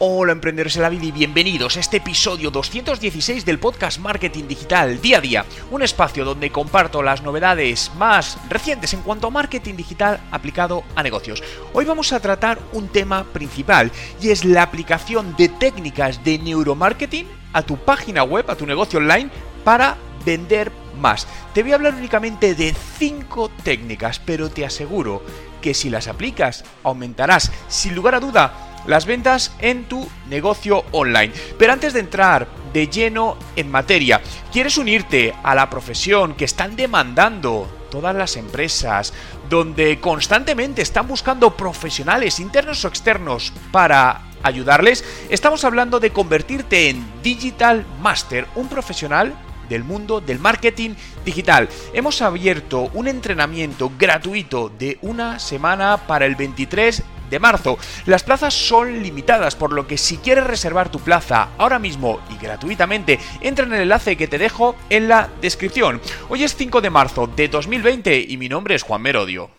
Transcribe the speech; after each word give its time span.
Hola 0.00 0.30
emprendedores 0.30 0.76
de 0.76 0.80
la 0.80 0.90
vida 0.90 1.06
y 1.06 1.10
bienvenidos 1.10 1.76
a 1.76 1.80
este 1.80 1.96
episodio 1.96 2.52
216 2.52 3.44
del 3.44 3.58
podcast 3.58 3.98
Marketing 3.98 4.44
Digital 4.46 5.00
Día 5.00 5.18
a 5.18 5.20
Día, 5.20 5.44
un 5.72 5.82
espacio 5.82 6.24
donde 6.24 6.52
comparto 6.52 7.02
las 7.02 7.24
novedades 7.24 7.90
más 7.96 8.38
recientes 8.48 8.94
en 8.94 9.00
cuanto 9.00 9.26
a 9.26 9.30
marketing 9.30 9.74
digital 9.74 10.20
aplicado 10.30 10.84
a 10.94 11.02
negocios. 11.02 11.42
Hoy 11.72 11.84
vamos 11.84 12.12
a 12.12 12.20
tratar 12.20 12.60
un 12.72 12.86
tema 12.86 13.24
principal 13.24 13.90
y 14.22 14.30
es 14.30 14.44
la 14.44 14.62
aplicación 14.62 15.34
de 15.36 15.48
técnicas 15.48 16.22
de 16.22 16.38
neuromarketing 16.38 17.26
a 17.52 17.62
tu 17.62 17.76
página 17.76 18.22
web, 18.22 18.48
a 18.48 18.54
tu 18.54 18.66
negocio 18.66 19.00
online 19.00 19.30
para 19.64 19.96
vender 20.24 20.70
más. 21.00 21.26
Te 21.52 21.64
voy 21.64 21.72
a 21.72 21.74
hablar 21.74 21.94
únicamente 21.94 22.54
de 22.54 22.72
5 22.98 23.50
técnicas, 23.64 24.20
pero 24.20 24.48
te 24.48 24.64
aseguro 24.64 25.24
que 25.60 25.74
si 25.74 25.90
las 25.90 26.06
aplicas 26.06 26.64
aumentarás 26.84 27.50
sin 27.66 27.96
lugar 27.96 28.14
a 28.14 28.20
duda 28.20 28.67
las 28.88 29.06
ventas 29.06 29.54
en 29.60 29.84
tu 29.84 30.08
negocio 30.28 30.84
online. 30.90 31.32
Pero 31.58 31.72
antes 31.72 31.92
de 31.92 32.00
entrar 32.00 32.48
de 32.72 32.88
lleno 32.88 33.36
en 33.54 33.70
materia, 33.70 34.20
¿quieres 34.50 34.78
unirte 34.78 35.34
a 35.44 35.54
la 35.54 35.70
profesión 35.70 36.34
que 36.34 36.46
están 36.46 36.74
demandando 36.74 37.68
todas 37.90 38.16
las 38.16 38.36
empresas, 38.36 39.12
donde 39.48 40.00
constantemente 40.00 40.82
están 40.82 41.06
buscando 41.06 41.56
profesionales 41.56 42.40
internos 42.40 42.84
o 42.84 42.88
externos 42.88 43.52
para 43.70 44.22
ayudarles? 44.42 45.04
Estamos 45.28 45.64
hablando 45.64 46.00
de 46.00 46.10
convertirte 46.10 46.88
en 46.88 47.04
Digital 47.22 47.84
Master, 48.00 48.46
un 48.54 48.68
profesional 48.68 49.34
del 49.68 49.84
mundo 49.84 50.22
del 50.22 50.38
marketing 50.38 50.94
digital. 51.26 51.68
Hemos 51.92 52.22
abierto 52.22 52.90
un 52.94 53.06
entrenamiento 53.06 53.92
gratuito 53.98 54.70
de 54.70 54.96
una 55.02 55.38
semana 55.38 55.98
para 56.06 56.24
el 56.24 56.36
23 56.36 57.02
de 57.28 57.38
marzo. 57.38 57.78
Las 58.06 58.22
plazas 58.22 58.54
son 58.54 59.02
limitadas, 59.02 59.54
por 59.54 59.72
lo 59.72 59.86
que 59.86 59.98
si 59.98 60.18
quieres 60.18 60.46
reservar 60.46 60.90
tu 60.90 61.00
plaza 61.00 61.48
ahora 61.58 61.78
mismo 61.78 62.20
y 62.30 62.42
gratuitamente, 62.42 63.18
entra 63.40 63.66
en 63.66 63.72
el 63.74 63.82
enlace 63.82 64.16
que 64.16 64.28
te 64.28 64.38
dejo 64.38 64.76
en 64.90 65.08
la 65.08 65.28
descripción. 65.40 66.00
Hoy 66.28 66.44
es 66.44 66.54
5 66.56 66.80
de 66.80 66.90
marzo 66.90 67.26
de 67.26 67.48
2020 67.48 68.26
y 68.28 68.36
mi 68.36 68.48
nombre 68.48 68.74
es 68.74 68.82
Juan 68.82 69.02
Merodio. 69.02 69.50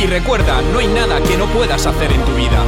Y 0.00 0.06
recuerda, 0.06 0.62
no 0.62 0.78
hay 0.78 0.86
nada 0.86 1.20
que 1.20 1.36
no 1.36 1.46
puedas 1.46 1.84
hacer 1.84 2.12
en 2.12 2.24
tu 2.24 2.32
vida. 2.34 2.62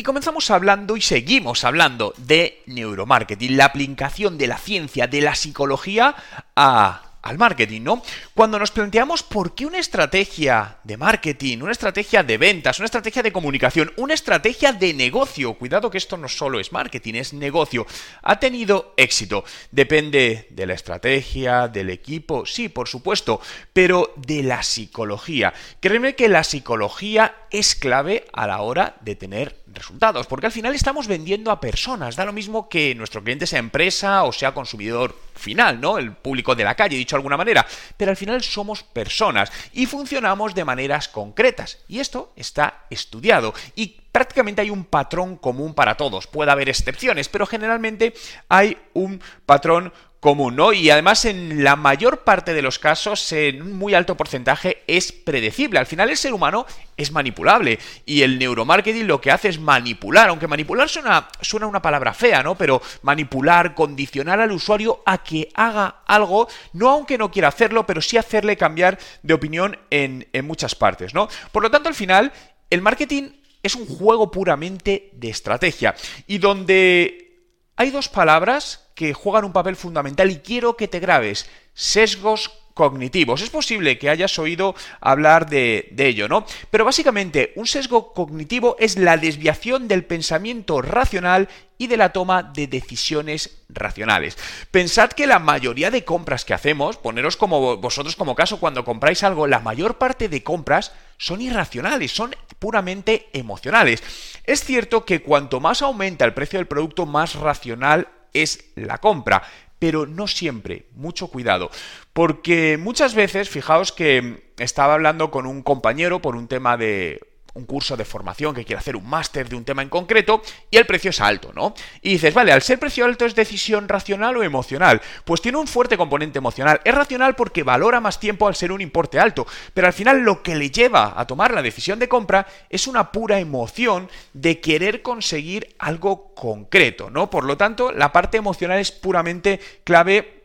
Y 0.00 0.02
comenzamos 0.02 0.50
hablando 0.50 0.96
y 0.96 1.02
seguimos 1.02 1.62
hablando 1.62 2.14
de 2.16 2.62
neuromarketing, 2.64 3.58
la 3.58 3.66
aplicación 3.66 4.38
de 4.38 4.46
la 4.46 4.56
ciencia, 4.56 5.06
de 5.06 5.20
la 5.20 5.34
psicología 5.34 6.14
a 6.56 7.09
al 7.22 7.38
marketing, 7.38 7.82
¿no? 7.82 8.02
Cuando 8.34 8.58
nos 8.58 8.70
planteamos 8.70 9.22
por 9.22 9.54
qué 9.54 9.66
una 9.66 9.78
estrategia 9.78 10.78
de 10.84 10.96
marketing, 10.96 11.58
una 11.58 11.72
estrategia 11.72 12.22
de 12.22 12.38
ventas, 12.38 12.78
una 12.78 12.86
estrategia 12.86 13.22
de 13.22 13.32
comunicación, 13.32 13.92
una 13.96 14.14
estrategia 14.14 14.72
de 14.72 14.94
negocio, 14.94 15.54
cuidado 15.54 15.90
que 15.90 15.98
esto 15.98 16.16
no 16.16 16.28
solo 16.28 16.60
es 16.60 16.72
marketing, 16.72 17.14
es 17.14 17.32
negocio, 17.32 17.86
ha 18.22 18.40
tenido 18.40 18.94
éxito. 18.96 19.44
Depende 19.70 20.46
de 20.50 20.66
la 20.66 20.74
estrategia, 20.74 21.68
del 21.68 21.90
equipo, 21.90 22.46
sí, 22.46 22.68
por 22.68 22.88
supuesto, 22.88 23.40
pero 23.72 24.12
de 24.16 24.42
la 24.42 24.62
psicología. 24.62 25.52
Créeme 25.80 26.14
que 26.14 26.28
la 26.28 26.44
psicología 26.44 27.34
es 27.50 27.74
clave 27.74 28.26
a 28.32 28.46
la 28.46 28.60
hora 28.62 28.96
de 29.00 29.16
tener 29.16 29.60
resultados, 29.72 30.26
porque 30.26 30.46
al 30.46 30.52
final 30.52 30.74
estamos 30.74 31.06
vendiendo 31.06 31.50
a 31.50 31.60
personas, 31.60 32.16
da 32.16 32.24
lo 32.24 32.32
mismo 32.32 32.68
que 32.68 32.94
nuestro 32.94 33.22
cliente 33.22 33.46
sea 33.46 33.58
empresa 33.58 34.24
o 34.24 34.32
sea 34.32 34.52
consumidor 34.52 35.16
final, 35.34 35.80
¿no? 35.80 35.98
El 35.98 36.12
público 36.12 36.54
de 36.54 36.64
la 36.64 36.74
calle, 36.74 36.96
de 37.10 37.18
alguna 37.18 37.36
manera, 37.36 37.66
pero 37.96 38.10
al 38.10 38.16
final 38.16 38.42
somos 38.42 38.82
personas 38.82 39.52
y 39.72 39.86
funcionamos 39.86 40.54
de 40.54 40.64
maneras 40.64 41.08
concretas, 41.08 41.78
y 41.88 42.00
esto 42.00 42.32
está 42.36 42.86
estudiado. 42.90 43.54
Y 43.74 43.99
prácticamente 44.12 44.62
hay 44.62 44.70
un 44.70 44.84
patrón 44.84 45.36
común 45.36 45.74
para 45.74 45.96
todos. 45.96 46.26
Puede 46.26 46.50
haber 46.50 46.68
excepciones, 46.68 47.28
pero 47.28 47.46
generalmente 47.46 48.14
hay 48.48 48.76
un 48.94 49.20
patrón 49.46 49.92
común, 50.20 50.54
¿no? 50.54 50.72
Y 50.74 50.90
además 50.90 51.24
en 51.24 51.64
la 51.64 51.76
mayor 51.76 52.24
parte 52.24 52.52
de 52.52 52.60
los 52.60 52.78
casos, 52.78 53.32
en 53.32 53.62
un 53.62 53.72
muy 53.72 53.94
alto 53.94 54.18
porcentaje, 54.18 54.82
es 54.86 55.12
predecible. 55.12 55.78
Al 55.78 55.86
final 55.86 56.10
el 56.10 56.16
ser 56.18 56.34
humano 56.34 56.66
es 56.96 57.10
manipulable 57.10 57.78
y 58.04 58.20
el 58.20 58.38
neuromarketing 58.38 59.06
lo 59.06 59.20
que 59.20 59.30
hace 59.30 59.48
es 59.48 59.58
manipular, 59.58 60.28
aunque 60.28 60.46
manipular 60.46 60.90
suena, 60.90 61.28
suena 61.40 61.66
una 61.66 61.80
palabra 61.80 62.12
fea, 62.12 62.42
¿no? 62.42 62.54
Pero 62.54 62.82
manipular, 63.00 63.74
condicionar 63.74 64.40
al 64.40 64.52
usuario 64.52 65.02
a 65.06 65.24
que 65.24 65.48
haga 65.54 66.02
algo, 66.06 66.48
no 66.74 66.90
aunque 66.90 67.16
no 67.16 67.30
quiera 67.30 67.48
hacerlo, 67.48 67.86
pero 67.86 68.02
sí 68.02 68.18
hacerle 68.18 68.58
cambiar 68.58 68.98
de 69.22 69.34
opinión 69.34 69.78
en, 69.88 70.28
en 70.34 70.46
muchas 70.46 70.74
partes, 70.74 71.14
¿no? 71.14 71.28
Por 71.50 71.62
lo 71.62 71.70
tanto, 71.70 71.88
al 71.88 71.94
final, 71.94 72.30
el 72.68 72.82
marketing 72.82 73.39
es 73.62 73.74
un 73.74 73.86
juego 73.86 74.30
puramente 74.30 75.10
de 75.12 75.30
estrategia 75.30 75.94
y 76.26 76.38
donde 76.38 77.30
hay 77.76 77.90
dos 77.90 78.08
palabras 78.08 78.88
que 78.94 79.14
juegan 79.14 79.44
un 79.44 79.52
papel 79.52 79.76
fundamental 79.76 80.30
y 80.30 80.40
quiero 80.40 80.76
que 80.76 80.88
te 80.88 81.00
grabes. 81.00 81.48
Sesgos 81.72 82.50
cognitivos. 82.74 83.42
Es 83.42 83.50
posible 83.50 83.98
que 83.98 84.10
hayas 84.10 84.38
oído 84.38 84.74
hablar 85.00 85.48
de, 85.48 85.92
ello, 85.98 86.28
¿no? 86.28 86.46
Pero 86.70 86.84
básicamente 86.84 87.52
un 87.56 87.66
sesgo 87.66 88.12
cognitivo 88.14 88.76
es 88.78 88.96
la 88.96 89.16
desviación 89.16 89.88
del 89.88 90.04
pensamiento 90.04 90.80
racional 90.80 91.48
y 91.78 91.88
de 91.88 91.96
la 91.96 92.12
toma 92.12 92.42
de 92.42 92.66
decisiones 92.66 93.64
racionales. 93.68 94.36
Pensad 94.70 95.10
que 95.10 95.26
la 95.26 95.38
mayoría 95.38 95.90
de 95.90 96.04
compras 96.04 96.44
que 96.44 96.54
hacemos, 96.54 96.96
poneros 96.96 97.36
como 97.36 97.76
vosotros 97.76 98.16
como 98.16 98.34
caso 98.34 98.60
cuando 98.60 98.84
compráis 98.84 99.24
algo, 99.24 99.46
la 99.46 99.60
mayor 99.60 99.98
parte 99.98 100.28
de 100.28 100.42
compras 100.42 100.92
son 101.18 101.40
irracionales, 101.40 102.12
son 102.12 102.34
puramente 102.60 103.28
emocionales. 103.32 104.04
Es 104.44 104.62
cierto 104.62 105.04
que 105.04 105.22
cuanto 105.22 105.58
más 105.58 105.82
aumenta 105.82 106.24
el 106.24 106.34
precio 106.34 106.60
del 106.60 106.68
producto, 106.68 107.06
más 107.06 107.34
racional 107.34 108.06
es 108.32 108.70
la 108.76 108.98
compra, 108.98 109.42
pero 109.80 110.06
no 110.06 110.28
siempre, 110.28 110.86
mucho 110.94 111.28
cuidado, 111.28 111.70
porque 112.12 112.76
muchas 112.78 113.14
veces, 113.14 113.48
fijaos 113.48 113.90
que 113.90 114.52
estaba 114.58 114.94
hablando 114.94 115.32
con 115.32 115.46
un 115.46 115.62
compañero 115.62 116.20
por 116.20 116.36
un 116.36 116.46
tema 116.46 116.76
de 116.76 117.29
un 117.54 117.64
curso 117.64 117.96
de 117.96 118.04
formación 118.04 118.54
que 118.54 118.64
quiere 118.64 118.78
hacer 118.78 118.96
un 118.96 119.08
máster 119.08 119.48
de 119.48 119.56
un 119.56 119.64
tema 119.64 119.82
en 119.82 119.88
concreto 119.88 120.42
y 120.70 120.76
el 120.76 120.86
precio 120.86 121.10
es 121.10 121.20
alto, 121.20 121.52
¿no? 121.54 121.74
Y 122.02 122.10
dices, 122.10 122.32
vale, 122.34 122.52
al 122.52 122.62
ser 122.62 122.78
precio 122.78 123.04
alto 123.04 123.24
es 123.24 123.34
decisión 123.34 123.88
racional 123.88 124.36
o 124.36 124.42
emocional. 124.42 125.00
Pues 125.24 125.40
tiene 125.42 125.58
un 125.58 125.66
fuerte 125.66 125.96
componente 125.96 126.38
emocional. 126.38 126.80
Es 126.84 126.94
racional 126.94 127.34
porque 127.34 127.62
valora 127.62 128.00
más 128.00 128.20
tiempo 128.20 128.46
al 128.46 128.54
ser 128.54 128.72
un 128.72 128.80
importe 128.80 129.18
alto, 129.18 129.46
pero 129.74 129.86
al 129.86 129.92
final 129.92 130.20
lo 130.20 130.42
que 130.42 130.54
le 130.54 130.70
lleva 130.70 131.14
a 131.16 131.26
tomar 131.26 131.52
la 131.52 131.62
decisión 131.62 131.98
de 131.98 132.08
compra 132.08 132.46
es 132.68 132.86
una 132.86 133.12
pura 133.12 133.38
emoción 133.38 134.08
de 134.32 134.60
querer 134.60 135.02
conseguir 135.02 135.74
algo 135.78 136.34
concreto, 136.34 137.10
¿no? 137.10 137.30
Por 137.30 137.44
lo 137.44 137.56
tanto, 137.56 137.92
la 137.92 138.12
parte 138.12 138.38
emocional 138.38 138.78
es 138.78 138.92
puramente 138.92 139.60
clave 139.84 140.39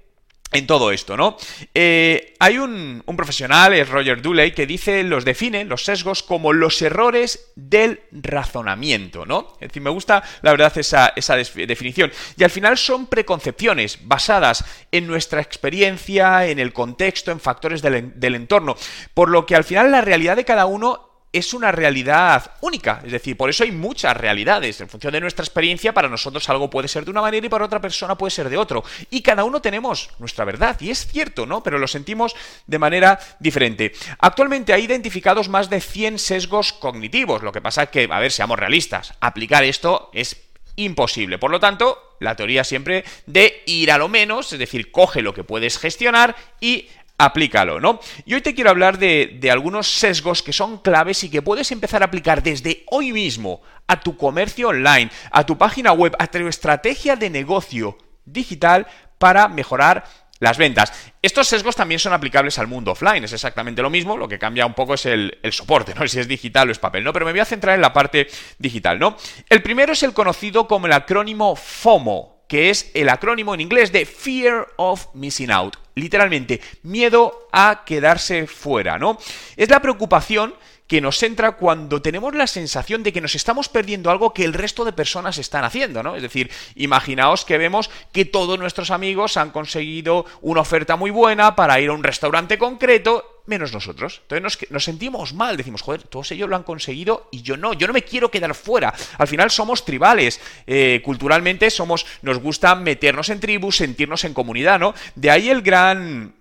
en 0.51 0.67
todo 0.67 0.91
esto, 0.91 1.17
¿no? 1.17 1.37
Eh, 1.73 2.35
hay 2.39 2.57
un, 2.57 3.03
profesional, 3.17 3.73
es 3.73 3.89
Roger 3.89 4.21
Dooley, 4.21 4.51
que 4.51 4.65
dice, 4.65 5.03
los 5.03 5.25
define, 5.25 5.65
los 5.65 5.83
sesgos, 5.83 6.23
como 6.23 6.53
los 6.53 6.81
errores 6.81 7.51
del 7.55 8.01
razonamiento, 8.11 9.25
¿no? 9.25 9.53
Es 9.55 9.69
decir, 9.69 9.81
me 9.81 9.89
gusta, 9.89 10.23
la 10.41 10.51
verdad, 10.51 10.77
esa, 10.77 11.13
esa 11.15 11.35
definición. 11.35 12.11
Y 12.37 12.43
al 12.43 12.51
final 12.51 12.77
son 12.77 13.07
preconcepciones 13.07 13.99
basadas 14.03 14.63
en 14.91 15.07
nuestra 15.07 15.41
experiencia, 15.41 16.47
en 16.47 16.59
el 16.59 16.73
contexto, 16.73 17.31
en 17.31 17.39
factores 17.39 17.81
del, 17.81 18.17
del 18.19 18.35
entorno. 18.35 18.75
Por 19.13 19.29
lo 19.29 19.45
que 19.45 19.55
al 19.55 19.63
final 19.63 19.91
la 19.91 20.01
realidad 20.01 20.35
de 20.35 20.45
cada 20.45 20.65
uno 20.65 21.14
es 21.37 21.53
una 21.53 21.71
realidad 21.71 22.51
única. 22.61 23.01
Es 23.03 23.11
decir, 23.11 23.35
por 23.35 23.49
eso 23.49 23.63
hay 23.63 23.71
muchas 23.71 24.15
realidades. 24.15 24.79
En 24.79 24.87
función 24.87 25.11
de 25.11 25.19
nuestra 25.19 25.43
experiencia, 25.43 25.93
para 25.93 26.07
nosotros 26.07 26.47
algo 26.49 26.69
puede 26.69 26.87
ser 26.87 27.03
de 27.03 27.11
una 27.11 27.21
manera 27.21 27.45
y 27.45 27.49
para 27.49 27.65
otra 27.65 27.81
persona 27.81 28.17
puede 28.17 28.31
ser 28.31 28.49
de 28.49 28.57
otro. 28.57 28.83
Y 29.09 29.21
cada 29.21 29.43
uno 29.43 29.61
tenemos 29.61 30.09
nuestra 30.19 30.45
verdad. 30.45 30.79
Y 30.79 30.91
es 30.91 31.05
cierto, 31.07 31.45
¿no? 31.45 31.61
Pero 31.61 31.77
lo 31.77 31.87
sentimos 31.87 32.35
de 32.67 32.79
manera 32.79 33.19
diferente. 33.39 33.91
Actualmente 34.19 34.71
hay 34.71 34.85
identificados 34.85 35.49
más 35.49 35.69
de 35.69 35.81
100 35.81 36.19
sesgos 36.19 36.71
cognitivos. 36.71 37.43
Lo 37.43 37.51
que 37.51 37.61
pasa 37.61 37.83
es 37.83 37.89
que, 37.89 38.07
a 38.09 38.19
ver, 38.19 38.31
seamos 38.31 38.57
realistas. 38.57 39.13
Aplicar 39.19 39.63
esto 39.63 40.09
es 40.13 40.37
imposible. 40.77 41.37
Por 41.37 41.51
lo 41.51 41.59
tanto, 41.59 42.15
la 42.19 42.35
teoría 42.35 42.63
siempre 42.63 43.03
de 43.25 43.63
ir 43.65 43.91
a 43.91 43.97
lo 43.97 44.07
menos, 44.07 44.53
es 44.53 44.59
decir, 44.59 44.91
coge 44.91 45.21
lo 45.21 45.33
que 45.33 45.43
puedes 45.43 45.77
gestionar 45.77 46.35
y 46.59 46.87
aplícalo, 47.17 47.79
¿no? 47.79 47.99
Y 48.25 48.33
hoy 48.33 48.41
te 48.41 48.53
quiero 48.53 48.69
hablar 48.69 48.97
de, 48.97 49.39
algunos 49.51 49.87
sesgos 49.87 50.43
que 50.43 50.53
son 50.53 50.79
claves 50.79 51.23
y 51.23 51.29
que 51.29 51.41
puedes 51.41 51.71
empezar 51.71 52.01
a 52.01 52.07
aplicar 52.07 52.43
desde 52.43 52.83
hoy 52.87 53.11
mismo 53.13 53.61
a 53.87 53.99
tu 53.99 54.17
comercio 54.17 54.69
online, 54.69 55.09
a 55.31 55.45
tu 55.45 55.57
página 55.57 55.91
web, 55.93 56.15
a 56.19 56.27
tu 56.27 56.39
estrategia 56.47 57.15
de 57.15 57.29
negocio 57.29 57.97
digital 58.25 58.87
para 59.17 59.47
mejorar 59.47 60.03
las 60.39 60.57
ventas. 60.57 60.91
Estos 61.21 61.47
sesgos 61.47 61.75
también 61.75 61.99
son 61.99 62.11
aplicables 62.11 62.59
al 62.59 62.67
mundo 62.67 62.91
offline, 62.91 63.23
es 63.23 63.31
exactamente 63.31 63.81
lo 63.81 63.89
mismo, 63.89 64.17
lo 64.17 64.27
que 64.27 64.37
cambia 64.37 64.65
un 64.65 64.73
poco 64.73 64.95
es 64.95 65.05
el, 65.05 65.39
el, 65.41 65.53
soporte, 65.53 65.93
¿no? 65.95 66.05
Si 66.07 66.19
es 66.19 66.27
digital 66.27 66.67
o 66.67 66.71
es 66.71 66.79
papel, 66.79 67.03
¿no? 67.03 67.13
Pero 67.13 67.25
me 67.25 67.31
voy 67.31 67.39
a 67.39 67.45
centrar 67.45 67.75
en 67.75 67.81
la 67.81 67.93
parte 67.93 68.27
digital, 68.57 68.99
¿no? 68.99 69.15
El 69.49 69.61
primero 69.61 69.93
es 69.93 70.03
el 70.03 70.13
conocido 70.13 70.67
como 70.67 70.87
el 70.87 70.93
acrónimo 70.93 71.55
FOMO, 71.55 72.43
que 72.49 72.69
es 72.69 72.91
el 72.93 73.09
acrónimo 73.09 73.53
en 73.53 73.61
inglés 73.61 73.91
de 73.91 74.05
Fear 74.05 74.67
of 74.75 75.07
Missing 75.13 75.51
Out. 75.51 75.84
Literalmente, 75.95 76.61
miedo 76.83 77.47
a 77.51 77.83
quedarse 77.85 78.47
fuera, 78.47 78.99
¿no? 78.99 79.17
Es 79.55 79.69
la 79.69 79.81
preocupación 79.81 80.53
que 80.87 81.01
nos 81.01 81.21
entra 81.23 81.53
cuando 81.53 82.01
tenemos 82.01 82.35
la 82.35 82.47
sensación 82.47 83.01
de 83.01 83.11
que 83.11 83.21
nos 83.21 83.33
estamos 83.33 83.69
perdiendo 83.69 84.11
algo 84.11 84.33
que 84.33 84.45
el 84.45 84.53
resto 84.53 84.85
de 84.85 84.93
personas 84.93 85.37
están 85.37 85.63
haciendo, 85.63 86.03
¿no? 86.03 86.15
Es 86.15 86.21
decir, 86.21 86.51
imaginaos 86.75 87.43
que 87.45 87.57
vemos 87.57 87.89
que 88.11 88.25
todos 88.25 88.59
nuestros 88.59 88.91
amigos 88.91 89.37
han 89.37 89.51
conseguido 89.51 90.25
una 90.41 90.61
oferta 90.61 90.95
muy 90.95 91.11
buena 91.11 91.55
para 91.55 91.79
ir 91.79 91.89
a 91.89 91.93
un 91.93 92.03
restaurante 92.03 92.57
concreto 92.57 93.34
menos 93.45 93.73
nosotros. 93.73 94.21
Entonces 94.29 94.69
nos, 94.69 94.83
sentimos 94.83 95.33
mal, 95.33 95.57
decimos, 95.57 95.81
joder, 95.81 96.03
todos 96.03 96.31
ellos 96.31 96.49
lo 96.49 96.55
han 96.55 96.63
conseguido 96.63 97.29
y 97.31 97.41
yo 97.41 97.57
no, 97.57 97.73
yo 97.73 97.87
no 97.87 97.93
me 97.93 98.03
quiero 98.03 98.31
quedar 98.31 98.55
fuera. 98.55 98.93
Al 99.17 99.27
final 99.27 99.51
somos 99.51 99.85
tribales, 99.85 100.39
eh, 100.67 101.01
culturalmente 101.03 101.69
somos, 101.69 102.05
nos 102.21 102.39
gusta 102.39 102.75
meternos 102.75 103.29
en 103.29 103.39
tribus, 103.39 103.77
sentirnos 103.77 104.23
en 104.23 104.33
comunidad, 104.33 104.79
¿no? 104.79 104.93
De 105.15 105.31
ahí 105.31 105.49
el 105.49 105.61
gran 105.61 106.33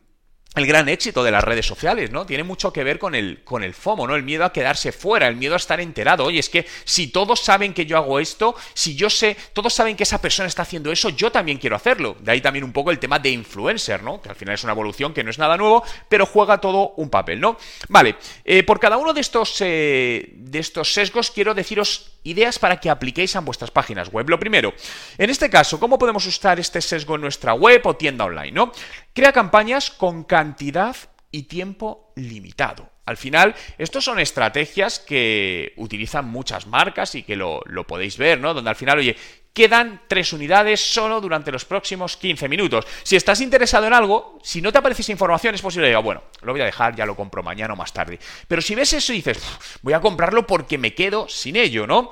el 0.54 0.66
gran 0.66 0.88
éxito 0.88 1.24
de 1.24 1.30
las 1.30 1.42
redes 1.42 1.66
sociales, 1.66 2.10
¿no? 2.10 2.26
Tiene 2.26 2.44
mucho 2.44 2.72
que 2.72 2.84
ver 2.84 2.98
con 2.98 3.14
el, 3.14 3.42
con 3.42 3.64
el 3.64 3.74
FOMO, 3.74 4.06
¿no? 4.06 4.14
El 4.14 4.22
miedo 4.22 4.44
a 4.44 4.52
quedarse 4.52 4.92
fuera, 4.92 5.26
el 5.26 5.36
miedo 5.36 5.54
a 5.54 5.56
estar 5.56 5.80
enterado. 5.80 6.24
Oye, 6.24 6.38
es 6.38 6.48
que 6.48 6.66
si 6.84 7.08
todos 7.08 7.40
saben 7.40 7.74
que 7.74 7.86
yo 7.86 7.96
hago 7.96 8.20
esto, 8.20 8.54
si 8.72 8.94
yo 8.94 9.10
sé, 9.10 9.36
todos 9.52 9.74
saben 9.74 9.96
que 9.96 10.04
esa 10.04 10.20
persona 10.20 10.46
está 10.46 10.62
haciendo 10.62 10.92
eso, 10.92 11.08
yo 11.08 11.32
también 11.32 11.58
quiero 11.58 11.74
hacerlo. 11.74 12.16
De 12.20 12.32
ahí 12.32 12.40
también 12.40 12.64
un 12.64 12.72
poco 12.72 12.90
el 12.90 12.98
tema 12.98 13.18
de 13.18 13.30
influencer, 13.30 14.02
¿no? 14.02 14.22
Que 14.22 14.28
al 14.28 14.36
final 14.36 14.54
es 14.54 14.62
una 14.64 14.72
evolución 14.72 15.12
que 15.12 15.24
no 15.24 15.30
es 15.30 15.38
nada 15.38 15.56
nuevo, 15.56 15.82
pero 16.08 16.26
juega 16.26 16.60
todo 16.60 16.94
un 16.96 17.10
papel, 17.10 17.40
¿no? 17.40 17.56
Vale, 17.88 18.16
eh, 18.44 18.62
por 18.62 18.78
cada 18.78 18.96
uno 18.96 19.12
de 19.12 19.20
estos, 19.20 19.56
eh, 19.60 20.30
de 20.34 20.58
estos 20.60 20.92
sesgos 20.92 21.30
quiero 21.32 21.54
deciros 21.54 22.13
ideas 22.24 22.58
para 22.58 22.80
que 22.80 22.90
apliquéis 22.90 23.36
a 23.36 23.40
vuestras 23.40 23.70
páginas 23.70 24.10
web. 24.10 24.28
Lo 24.28 24.38
primero, 24.38 24.74
en 25.18 25.30
este 25.30 25.48
caso, 25.48 25.78
¿cómo 25.78 25.98
podemos 25.98 26.26
usar 26.26 26.58
este 26.58 26.80
sesgo 26.80 27.14
en 27.14 27.20
nuestra 27.20 27.54
web 27.54 27.82
o 27.84 27.96
tienda 27.96 28.24
online, 28.24 28.52
¿no? 28.52 28.72
Crea 29.12 29.32
campañas 29.32 29.90
con 29.90 30.24
cantidad 30.24 30.96
y 31.30 31.44
tiempo 31.44 32.12
limitado. 32.16 32.90
Al 33.06 33.16
final, 33.18 33.54
estos 33.76 34.04
son 34.04 34.18
estrategias 34.18 34.98
que 34.98 35.74
utilizan 35.76 36.26
muchas 36.26 36.66
marcas 36.66 37.14
y 37.14 37.22
que 37.22 37.36
lo, 37.36 37.62
podéis 37.86 38.16
ver, 38.16 38.40
¿no? 38.40 38.54
Donde 38.54 38.70
al 38.70 38.76
final, 38.76 38.98
oye, 38.98 39.16
quedan 39.54 40.02
tres 40.08 40.32
unidades 40.32 40.80
solo 40.80 41.20
durante 41.20 41.52
los 41.52 41.64
próximos 41.64 42.16
15 42.16 42.48
minutos. 42.48 42.84
Si 43.04 43.14
estás 43.14 43.40
interesado 43.40 43.86
en 43.86 43.94
algo, 43.94 44.38
si 44.42 44.60
no 44.60 44.72
te 44.72 44.78
aparece 44.78 45.02
esa 45.02 45.12
información, 45.12 45.54
es 45.54 45.62
posible 45.62 45.86
que 45.86 45.90
diga, 45.90 46.00
bueno, 46.00 46.24
lo 46.42 46.52
voy 46.52 46.60
a 46.60 46.66
dejar, 46.66 46.96
ya 46.96 47.06
lo 47.06 47.14
compro 47.14 47.42
mañana 47.42 47.72
o 47.72 47.76
más 47.76 47.92
tarde. 47.92 48.18
Pero 48.48 48.60
si 48.60 48.74
ves 48.74 48.92
eso 48.92 49.12
y 49.12 49.16
dices, 49.16 49.40
voy 49.82 49.94
a 49.94 50.00
comprarlo 50.00 50.46
porque 50.46 50.76
me 50.76 50.94
quedo 50.94 51.28
sin 51.28 51.54
ello, 51.54 51.86
¿no? 51.86 52.10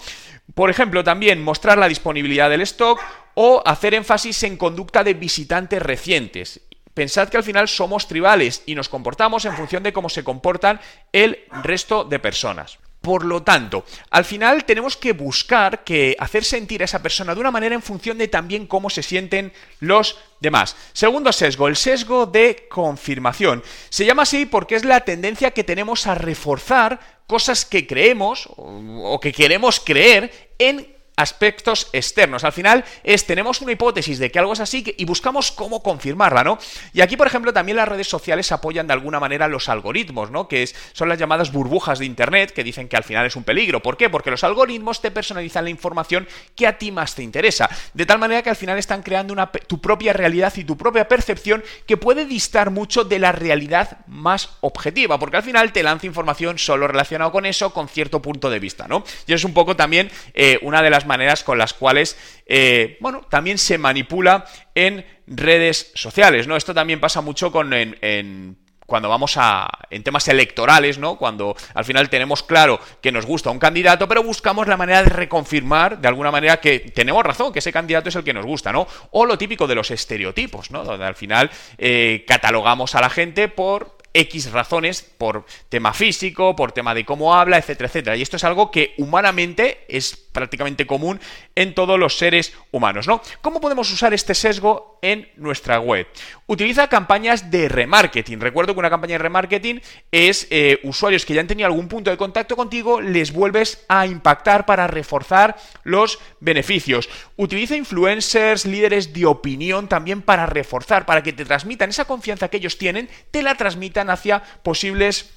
Por 0.55 0.71
ejemplo, 0.71 1.03
también 1.03 1.43
mostrar 1.43 1.79
la 1.79 1.89
disponibilidad 1.89 2.49
del 2.49 2.62
stock 2.62 3.00
o 3.35 3.62
hacer 3.67 3.95
énfasis 3.95 4.45
en 4.45 4.56
conducta 4.56 5.03
de 5.03 5.15
visitantes 5.15 5.83
recientes. 5.83 6.61
Pensad 6.95 7.29
que 7.29 7.38
al 7.38 7.45
final 7.45 7.69
somos 7.69 8.06
tribales 8.06 8.62
y 8.67 8.75
nos 8.75 8.88
comportamos 8.88 9.45
en 9.47 9.56
función 9.56 9.83
de 9.83 9.93
cómo 9.93 10.09
se 10.09 10.23
comportan 10.23 10.81
el 11.12 11.41
resto 11.62 12.05
de 12.05 12.19
personas. 12.19 12.79
Por 13.02 13.25
lo 13.25 13.43
tanto, 13.43 13.84
al 14.10 14.25
final 14.25 14.64
tenemos 14.64 14.96
que 14.96 15.12
buscar 15.12 15.82
que 15.82 16.16
hacer 16.20 16.44
sentir 16.44 16.82
a 16.82 16.84
esa 16.84 17.02
persona 17.02 17.34
de 17.34 17.40
una 17.40 17.50
manera 17.50 17.75
en 17.75 17.82
función 17.82 18.16
de 18.16 18.28
también 18.28 18.69
cómo 18.69 18.90
se 18.90 19.02
sienten 19.02 19.52
los 19.81 20.19
demás. 20.38 20.76
Segundo 20.93 21.32
sesgo, 21.32 21.66
el 21.66 21.76
sesgo 21.76 22.26
de 22.26 22.69
confirmación. 22.70 23.64
Se 23.90 24.04
llama 24.04 24.22
así 24.22 24.46
porque 24.46 24.76
es 24.76 24.84
la 24.84 25.00
tendencia 25.00 25.50
que 25.50 25.64
tenemos 25.64 26.06
a 26.06 26.14
reforzar 26.14 27.00
cosas 27.26 27.64
que 27.64 27.88
creemos 27.88 28.49
o 28.56 29.19
que 29.20 29.32
queremos 29.32 29.81
creer 29.81 30.52
en 30.58 30.92
aspectos 31.17 31.88
externos. 31.93 32.44
Al 32.44 32.53
final 32.53 32.85
es, 33.05 33.26
tenemos 33.26 33.61
una 33.61 33.73
hipótesis 33.73 34.19
de 34.19 34.31
que 34.31 34.38
algo 34.38 34.53
es 34.53 34.61
así 34.61 34.94
y 34.97 35.05
buscamos 35.05 35.53
cómo 35.53 35.82
confirmarla, 35.82 36.43
¿no? 36.43 36.59
Y 36.93 37.00
aquí, 37.00 37.17
por 37.17 37.26
ejemplo, 37.26 37.53
también 37.53 37.76
las 37.76 37.88
redes 37.88 38.09
sociales 38.09 38.50
apoyan 38.53 38.87
de 38.87 38.94
alguna 38.94 39.20
manera 39.20 39.49
los 39.49 39.69
algoritmos, 39.69 40.31
¿no? 40.31 40.49
Que 40.49 40.69
son 40.93 41.09
las 41.09 41.19
llamadas 41.19 41.53
burbujas 41.53 41.99
de 41.99 42.06
Internet 42.06 42.53
que 42.53 42.64
dicen 42.64 42.88
que 42.88 42.97
al 42.97 43.05
final 43.05 43.26
es 43.26 43.37
un 43.37 43.44
peligro. 43.44 43.81
¿Por 43.81 43.97
qué? 43.97 44.09
Porque 44.11 44.31
los 44.31 44.44
algoritmos 44.44 45.00
te 45.00 45.11
personalizan 45.11 45.64
la 45.64 45.70
información 45.70 46.26
que 46.56 46.67
a 46.67 46.79
ti 46.79 46.91
más 46.91 47.14
te 47.14 47.23
interesa. 47.23 47.69
De 47.94 48.06
tal 48.06 48.19
manera 48.19 48.43
que 48.43 48.50
al 48.50 48.56
final 48.56 48.79
están 48.79 49.03
creando 49.03 49.32
una, 49.32 49.50
tu 49.50 49.81
propia 49.81 50.12
realidad 50.12 50.53
y 50.56 50.64
tu 50.64 50.76
propia 50.76 51.09
percepción 51.09 51.62
que 51.87 51.97
puede 51.97 52.25
distar 52.25 52.70
mucho 52.70 53.05
de 53.05 53.19
la 53.19 53.32
realidad 53.32 53.99
más 54.06 54.50
objetiva. 54.61 55.19
Porque 55.19 55.37
al 55.37 55.43
final 55.43 55.73
te 55.73 55.82
lanza 55.82 56.06
información 56.06 56.59
solo 56.59 56.88
relacionado 56.88 57.32
con 57.32 57.47
eso, 57.47 57.73
con 57.73 57.88
cierto 57.88 58.23
punto 58.23 58.50
de 58.50 58.59
vista, 58.59 58.88
¿no? 58.88 59.05
Y 59.26 59.35
es 59.35 59.44
un 59.44 59.53
poco 59.53 59.76
también 59.76 60.11
eh, 60.35 60.59
una 60.62 60.82
de 60.82 60.91
las 60.91 61.01
maneras 61.06 61.44
con 61.44 61.58
las 61.58 61.75
cuales, 61.75 62.16
eh, 62.46 62.96
bueno, 63.00 63.22
también 63.28 63.58
se 63.58 63.78
manipula 63.78 64.44
en 64.75 65.04
redes 65.26 65.93
sociales, 65.94 66.46
¿no? 66.46 66.56
Esto 66.56 66.75
también 66.75 67.00
pasa 67.00 67.20
mucho 67.20 67.52
con 67.52 67.72
en, 67.72 68.56
cuando 68.87 69.08
vamos 69.08 69.37
a 69.37 69.69
en 69.90 70.02
temas 70.02 70.28
electorales, 70.28 70.99
¿no? 70.99 71.16
Cuando 71.16 71.56
al 71.75 71.84
final 71.84 72.10
tenemos 72.10 72.43
claro 72.43 72.81
que 73.00 73.12
nos 73.12 73.25
gusta 73.25 73.50
un 73.50 73.58
candidato, 73.58 74.08
pero 74.08 74.22
buscamos 74.22 74.66
la 74.66 74.76
manera 74.76 75.02
de 75.02 75.10
reconfirmar 75.10 75.99
de 75.99 76.08
alguna 76.08 76.31
manera 76.31 76.60
que 76.60 76.81
tenemos 76.81 77.25
razón, 77.25 77.52
que 77.52 77.60
ese 77.60 77.72
candidato 77.72 78.08
es 78.08 78.16
el 78.16 78.25
que 78.25 78.34
nos 78.34 78.44
gusta, 78.44 78.72
¿no? 78.72 78.87
O 79.12 79.25
lo 79.25 79.38
típico 79.38 79.66
de 79.66 79.75
los 79.75 79.90
estereotipos, 79.90 80.70
¿no? 80.70 80.84
Donde 80.84 81.06
al 81.06 81.14
final 81.14 81.50
eh, 81.78 82.25
catalogamos 82.26 82.94
a 82.94 83.00
la 83.00 83.10
gente 83.10 83.49
por 83.49 83.96
X 84.14 84.53
razones, 84.53 85.03
por 85.03 85.47
tema 85.69 85.93
físico, 85.93 86.55
por 86.56 86.73
tema 86.73 86.94
de 86.94 87.05
cómo 87.05 87.35
habla, 87.35 87.59
etcétera, 87.59 87.88
etcétera. 87.88 88.17
Y 88.17 88.23
esto 88.23 88.37
es 88.37 88.44
algo 88.44 88.70
que 88.70 88.94
humanamente 88.99 89.85
es 89.88 90.17
prácticamente 90.17 90.87
común 90.87 91.20
en 91.55 91.75
todos 91.75 91.99
los 91.99 92.17
seres 92.17 92.55
humanos, 92.70 93.06
¿no? 93.06 93.23
¿Cómo 93.41 93.61
podemos 93.61 93.91
usar 93.93 94.14
este 94.14 94.35
sesgo 94.35 94.99
en 95.03 95.29
nuestra 95.37 95.79
web? 95.81 96.06
Utiliza 96.47 96.88
campañas 96.88 97.50
de 97.50 97.69
remarketing. 97.69 98.41
Recuerdo 98.41 98.75
que 98.75 98.81
una 98.81 98.91
campaña 98.91 99.14
de 99.14 99.19
remarketing 99.19 99.81
es 100.11 100.47
eh, 100.50 100.81
usuarios 100.85 101.25
que 101.25 101.35
ya 101.35 101.41
han 101.41 101.47
tenido 101.47 101.67
algún 101.67 101.88
punto 101.88 102.11
de 102.11 102.17
contacto 102.17 102.56
contigo, 102.56 103.00
les 103.00 103.32
vuelves 103.32 103.85
a 103.88 104.06
impactar 104.06 104.67
para 104.67 104.87
reforzar 104.87 105.56
los 105.85 106.19
beneficios. 106.41 107.09
Utiliza 107.37 107.76
influencers, 107.76 108.67
líderes 108.67 109.12
de 109.12 109.26
opinión 109.26 109.88
también 109.88 110.23
para 110.23 110.47
reforzar, 110.47 111.06
para 111.06 111.23
que 111.23 111.32
te 111.32 111.44
transmitan 111.44 111.91
esa 111.91 112.05
confianza 112.05 112.49
que 112.49 112.56
ellos 112.59 112.79
tienen, 112.79 113.09
te 113.31 113.43
la 113.43 113.55
transmitan 113.55 114.01
hacia 114.10 114.43
posibles 114.62 115.31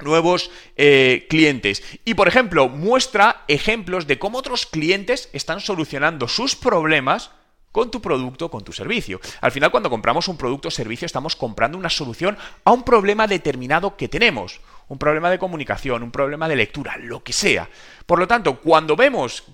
nuevos 0.00 0.50
eh, 0.76 1.26
clientes. 1.28 1.82
Y 2.04 2.14
por 2.14 2.28
ejemplo, 2.28 2.68
muestra 2.68 3.44
ejemplos 3.48 4.06
de 4.06 4.18
cómo 4.18 4.38
otros 4.38 4.66
clientes 4.66 5.28
están 5.32 5.60
solucionando 5.60 6.28
sus 6.28 6.56
problemas 6.56 7.30
con 7.72 7.90
tu 7.90 8.00
producto, 8.00 8.50
con 8.50 8.64
tu 8.64 8.72
servicio. 8.72 9.20
Al 9.40 9.52
final, 9.52 9.70
cuando 9.70 9.90
compramos 9.90 10.28
un 10.28 10.36
producto 10.36 10.68
o 10.68 10.70
servicio, 10.70 11.06
estamos 11.06 11.36
comprando 11.36 11.76
una 11.76 11.90
solución 11.90 12.36
a 12.64 12.72
un 12.72 12.82
problema 12.82 13.26
determinado 13.26 13.96
que 13.96 14.08
tenemos. 14.08 14.60
Un 14.88 14.98
problema 14.98 15.30
de 15.30 15.38
comunicación, 15.38 16.02
un 16.02 16.10
problema 16.10 16.48
de 16.48 16.56
lectura, 16.56 16.96
lo 16.96 17.22
que 17.22 17.32
sea. 17.32 17.68
Por 18.06 18.18
lo 18.18 18.26
tanto, 18.26 18.58
cuando 18.60 18.96
vemos 18.96 19.44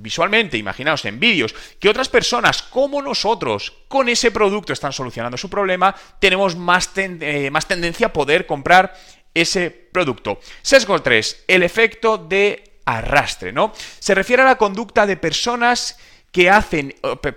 visualmente, 0.00 0.56
imaginaos 0.56 1.04
en 1.04 1.20
vídeos, 1.20 1.54
que 1.78 1.88
otras 1.88 2.08
personas 2.08 2.62
como 2.62 3.02
nosotros 3.02 3.72
con 3.88 4.08
ese 4.08 4.30
producto 4.30 4.72
están 4.72 4.92
solucionando 4.92 5.36
su 5.36 5.50
problema, 5.50 5.94
tenemos 6.18 6.56
más, 6.56 6.90
eh, 6.96 7.50
más 7.50 7.66
tendencia 7.66 8.08
a 8.08 8.12
poder 8.12 8.46
comprar 8.46 8.94
ese 9.34 9.70
producto. 9.70 10.40
Sesgo 10.62 11.00
3, 11.00 11.44
el 11.46 11.62
efecto 11.62 12.18
de 12.18 12.80
arrastre, 12.84 13.52
¿no? 13.52 13.72
Se 13.98 14.14
refiere 14.14 14.42
a 14.42 14.46
la 14.46 14.58
conducta 14.58 15.06
de 15.06 15.16
personas 15.16 15.98
que 16.32 16.48
hacen, 16.48 16.94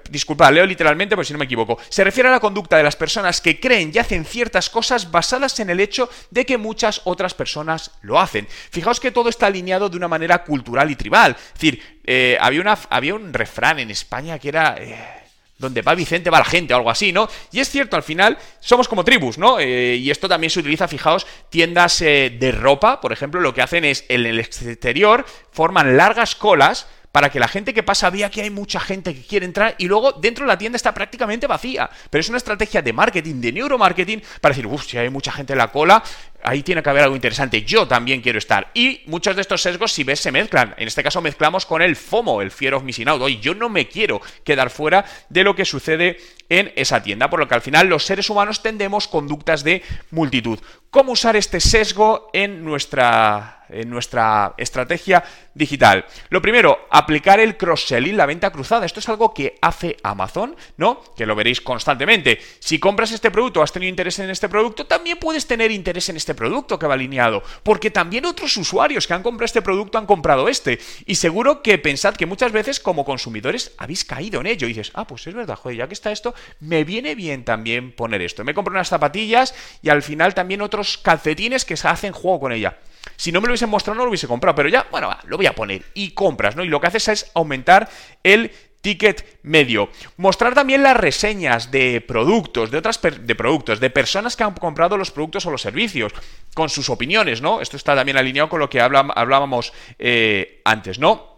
disculpa, 0.09 0.51
leo 0.51 0.65
literalmente 0.65 1.15
por 1.15 1.25
si 1.25 1.33
no 1.33 1.39
me 1.39 1.45
equivoco, 1.45 1.79
se 1.89 2.03
refiere 2.03 2.29
a 2.29 2.33
la 2.33 2.39
conducta 2.39 2.77
de 2.77 2.83
las 2.83 2.95
personas 2.95 3.41
que 3.41 3.59
creen 3.59 3.91
y 3.93 3.97
hacen 3.97 4.25
ciertas 4.25 4.69
cosas 4.69 5.09
basadas 5.09 5.59
en 5.59 5.69
el 5.69 5.79
hecho 5.79 6.09
de 6.29 6.45
que 6.45 6.57
muchas 6.57 7.01
otras 7.05 7.33
personas 7.33 7.91
lo 8.01 8.19
hacen. 8.19 8.47
Fijaos 8.71 8.99
que 8.99 9.11
todo 9.11 9.29
está 9.29 9.47
alineado 9.47 9.89
de 9.89 9.97
una 9.97 10.07
manera 10.07 10.43
cultural 10.43 10.91
y 10.91 10.95
tribal. 10.95 11.35
Es 11.37 11.53
decir, 11.53 11.99
eh, 12.05 12.37
había, 12.39 12.61
una, 12.61 12.77
un 13.15 13.33
refrán 13.33 13.79
en 13.79 13.89
España 13.89 14.37
que 14.37 14.49
era... 14.49 14.75
Eh, 14.79 15.23
donde 15.57 15.81
va 15.81 15.95
Vicente 15.95 16.29
va 16.29 16.39
la 16.39 16.45
gente 16.45 16.73
o 16.73 16.77
algo 16.77 16.89
así, 16.89 17.11
¿no? 17.11 17.27
Y 17.51 17.59
es 17.59 17.69
cierto, 17.69 17.95
al 17.95 18.03
final 18.03 18.37
somos 18.59 18.87
como 18.87 19.03
tribus, 19.03 19.37
¿no? 19.37 19.59
Eh, 19.59 19.95
y 19.95 20.11
esto 20.11 20.27
también 20.27 20.51
se 20.51 20.59
utiliza, 20.59 20.87
fijaos, 20.87 21.25
tiendas 21.49 22.01
eh, 22.01 22.35
de 22.37 22.51
ropa, 22.51 22.99
por 23.01 23.13
ejemplo, 23.13 23.39
lo 23.39 23.53
que 23.53 23.61
hacen 23.61 23.85
es 23.85 24.05
en 24.09 24.25
el 24.25 24.39
exterior 24.39 25.25
forman 25.51 25.97
largas 25.97 26.35
colas 26.35 26.87
para 27.13 27.29
que 27.29 27.39
la 27.39 27.47
gente 27.47 27.75
que 27.75 27.83
pasa 27.83 28.09
vea 28.09 28.31
que 28.31 28.41
hay 28.41 28.49
mucha 28.49 28.79
gente 28.79 29.13
que 29.13 29.21
quiere 29.21 29.45
entrar 29.45 29.75
y 29.77 29.87
luego 29.87 30.13
dentro 30.13 30.45
de 30.45 30.47
la 30.47 30.57
tienda 30.57 30.77
está 30.77 30.95
prácticamente 30.95 31.45
vacía. 31.45 31.87
Pero 32.09 32.19
es 32.19 32.27
una 32.27 32.39
estrategia 32.39 32.81
de 32.81 32.91
marketing, 32.91 33.39
de 33.39 33.51
neuromarketing, 33.51 34.23
para 34.41 34.55
decir, 34.55 34.65
uff, 34.65 34.83
si 34.83 34.97
hay 34.97 35.11
mucha 35.11 35.31
gente 35.31 35.53
en 35.53 35.59
la 35.59 35.71
cola, 35.71 36.03
ahí 36.43 36.63
tiene 36.63 36.83
que 36.83 36.89
haber 36.89 37.03
algo 37.03 37.15
interesante, 37.15 37.63
yo 37.63 37.87
también 37.87 38.21
quiero 38.21 38.37
estar. 38.37 38.69
Y 38.73 39.01
muchos 39.05 39.35
de 39.35 39.41
estos 39.41 39.61
sesgos, 39.61 39.91
si 39.91 40.03
ves, 40.03 40.19
se 40.19 40.31
mezclan. 40.31 40.75
En 40.77 40.87
este 40.87 41.03
caso 41.03 41.21
mezclamos 41.21 41.65
con 41.65 41.81
el 41.81 41.95
FOMO, 41.95 42.41
el 42.41 42.51
Fear 42.51 42.75
of 42.75 42.83
Missing 42.83 43.07
Out. 43.07 43.21
Oye, 43.21 43.39
yo 43.39 43.55
no 43.55 43.69
me 43.69 43.87
quiero 43.87 44.21
quedar 44.43 44.69
fuera 44.69 45.05
de 45.29 45.43
lo 45.43 45.55
que 45.55 45.65
sucede 45.65 46.17
en 46.49 46.71
esa 46.75 47.01
tienda, 47.01 47.29
por 47.29 47.39
lo 47.39 47.47
que 47.47 47.55
al 47.55 47.61
final 47.61 47.87
los 47.87 48.05
seres 48.05 48.29
humanos 48.29 48.61
tendemos 48.61 49.07
conductas 49.07 49.63
de 49.63 49.81
multitud. 50.11 50.59
¿Cómo 50.89 51.13
usar 51.13 51.35
este 51.35 51.59
sesgo 51.59 52.29
en 52.33 52.63
nuestra 52.63 53.63
en 53.69 53.89
nuestra 53.89 54.53
estrategia 54.57 55.23
digital. 55.53 56.05
Lo 56.29 56.41
primero, 56.41 56.87
aplicar 56.89 57.39
el 57.39 57.57
cross-selling, 57.57 58.15
la 58.15 58.25
venta 58.25 58.51
cruzada. 58.51 58.85
Esto 58.85 58.99
es 58.99 59.09
algo 59.09 59.33
que 59.33 59.57
hace 59.61 59.97
Amazon, 60.03 60.55
¿no? 60.77 61.01
Que 61.15 61.25
lo 61.25 61.35
veréis 61.35 61.61
constantemente. 61.61 62.39
Si 62.59 62.79
compras 62.79 63.11
este 63.11 63.31
producto, 63.31 63.61
has 63.61 63.71
tenido 63.71 63.89
interés 63.89 64.19
en 64.19 64.29
este 64.29 64.49
producto, 64.49 64.85
también 64.85 65.17
puedes 65.19 65.47
tener 65.47 65.71
interés 65.71 66.09
en 66.09 66.17
este 66.33 66.39
producto 66.39 66.79
que 66.79 66.87
va 66.87 66.95
alineado. 66.95 67.43
Porque 67.61 67.91
también 67.91 68.25
otros 68.25 68.57
usuarios 68.57 69.05
que 69.07 69.13
han 69.13 69.23
comprado 69.23 69.45
este 69.45 69.61
producto 69.61 69.97
han 69.97 70.05
comprado 70.05 70.49
este. 70.49 70.79
Y 71.05 71.15
seguro 71.15 71.61
que 71.61 71.77
pensad 71.77 72.15
que 72.15 72.25
muchas 72.25 72.51
veces 72.51 72.79
como 72.79 73.05
consumidores 73.05 73.73
habéis 73.77 74.03
caído 74.03 74.41
en 74.41 74.47
ello. 74.47 74.65
Y 74.65 74.73
dices, 74.73 74.91
ah, 74.95 75.05
pues 75.05 75.27
es 75.27 75.33
verdad, 75.33 75.55
joder, 75.55 75.77
ya 75.77 75.87
que 75.87 75.93
está 75.93 76.11
esto, 76.11 76.33
me 76.59 76.83
viene 76.83 77.15
bien 77.15 77.45
también 77.45 77.91
poner 77.91 78.21
esto. 78.21 78.43
Me 78.43 78.53
compro 78.53 78.73
unas 78.73 78.89
zapatillas 78.89 79.53
y 79.81 79.89
al 79.89 80.01
final 80.01 80.33
también 80.33 80.61
otros 80.61 80.97
calcetines 80.97 81.65
que 81.65 81.77
se 81.77 81.87
hacen 81.87 82.13
juego 82.13 82.39
con 82.39 82.51
ella. 82.51 82.79
Si 83.15 83.31
no 83.31 83.41
me 83.41 83.47
lo 83.47 83.51
hubiesen 83.51 83.69
mostrado, 83.69 83.97
no 83.97 84.05
lo 84.05 84.09
hubiese 84.09 84.27
comprado, 84.27 84.55
pero 84.55 84.69
ya, 84.69 84.87
bueno, 84.89 85.07
va, 85.07 85.19
lo 85.25 85.37
voy 85.37 85.45
a 85.45 85.53
poner 85.53 85.83
y 85.93 86.11
compras, 86.11 86.55
¿no? 86.55 86.63
Y 86.63 86.69
lo 86.69 86.79
que 86.79 86.87
haces 86.87 87.07
es 87.09 87.31
aumentar 87.35 87.89
el 88.23 88.51
ticket 88.83 89.39
medio. 89.43 89.89
Mostrar 90.17 90.53
también 90.53 90.83
las 90.83 90.97
reseñas 90.97 91.71
de 91.71 92.01
productos, 92.01 92.69
de 92.69 92.77
otras 92.77 93.01
de 93.01 93.35
productos, 93.35 93.79
de 93.79 93.89
personas 93.89 94.35
que 94.35 94.43
han 94.43 94.53
comprado 94.53 94.97
los 94.97 95.09
productos 95.09 95.45
o 95.45 95.51
los 95.51 95.61
servicios, 95.61 96.13
con 96.53 96.69
sus 96.69 96.89
opiniones, 96.89 97.41
¿no? 97.41 97.61
Esto 97.61 97.77
está 97.77 97.95
también 97.95 98.17
alineado 98.17 98.49
con 98.49 98.59
lo 98.59 98.69
que 98.69 98.81
hablábamos 98.81 99.73
eh, 99.97 100.61
antes, 100.65 100.99
¿no? 100.99 101.33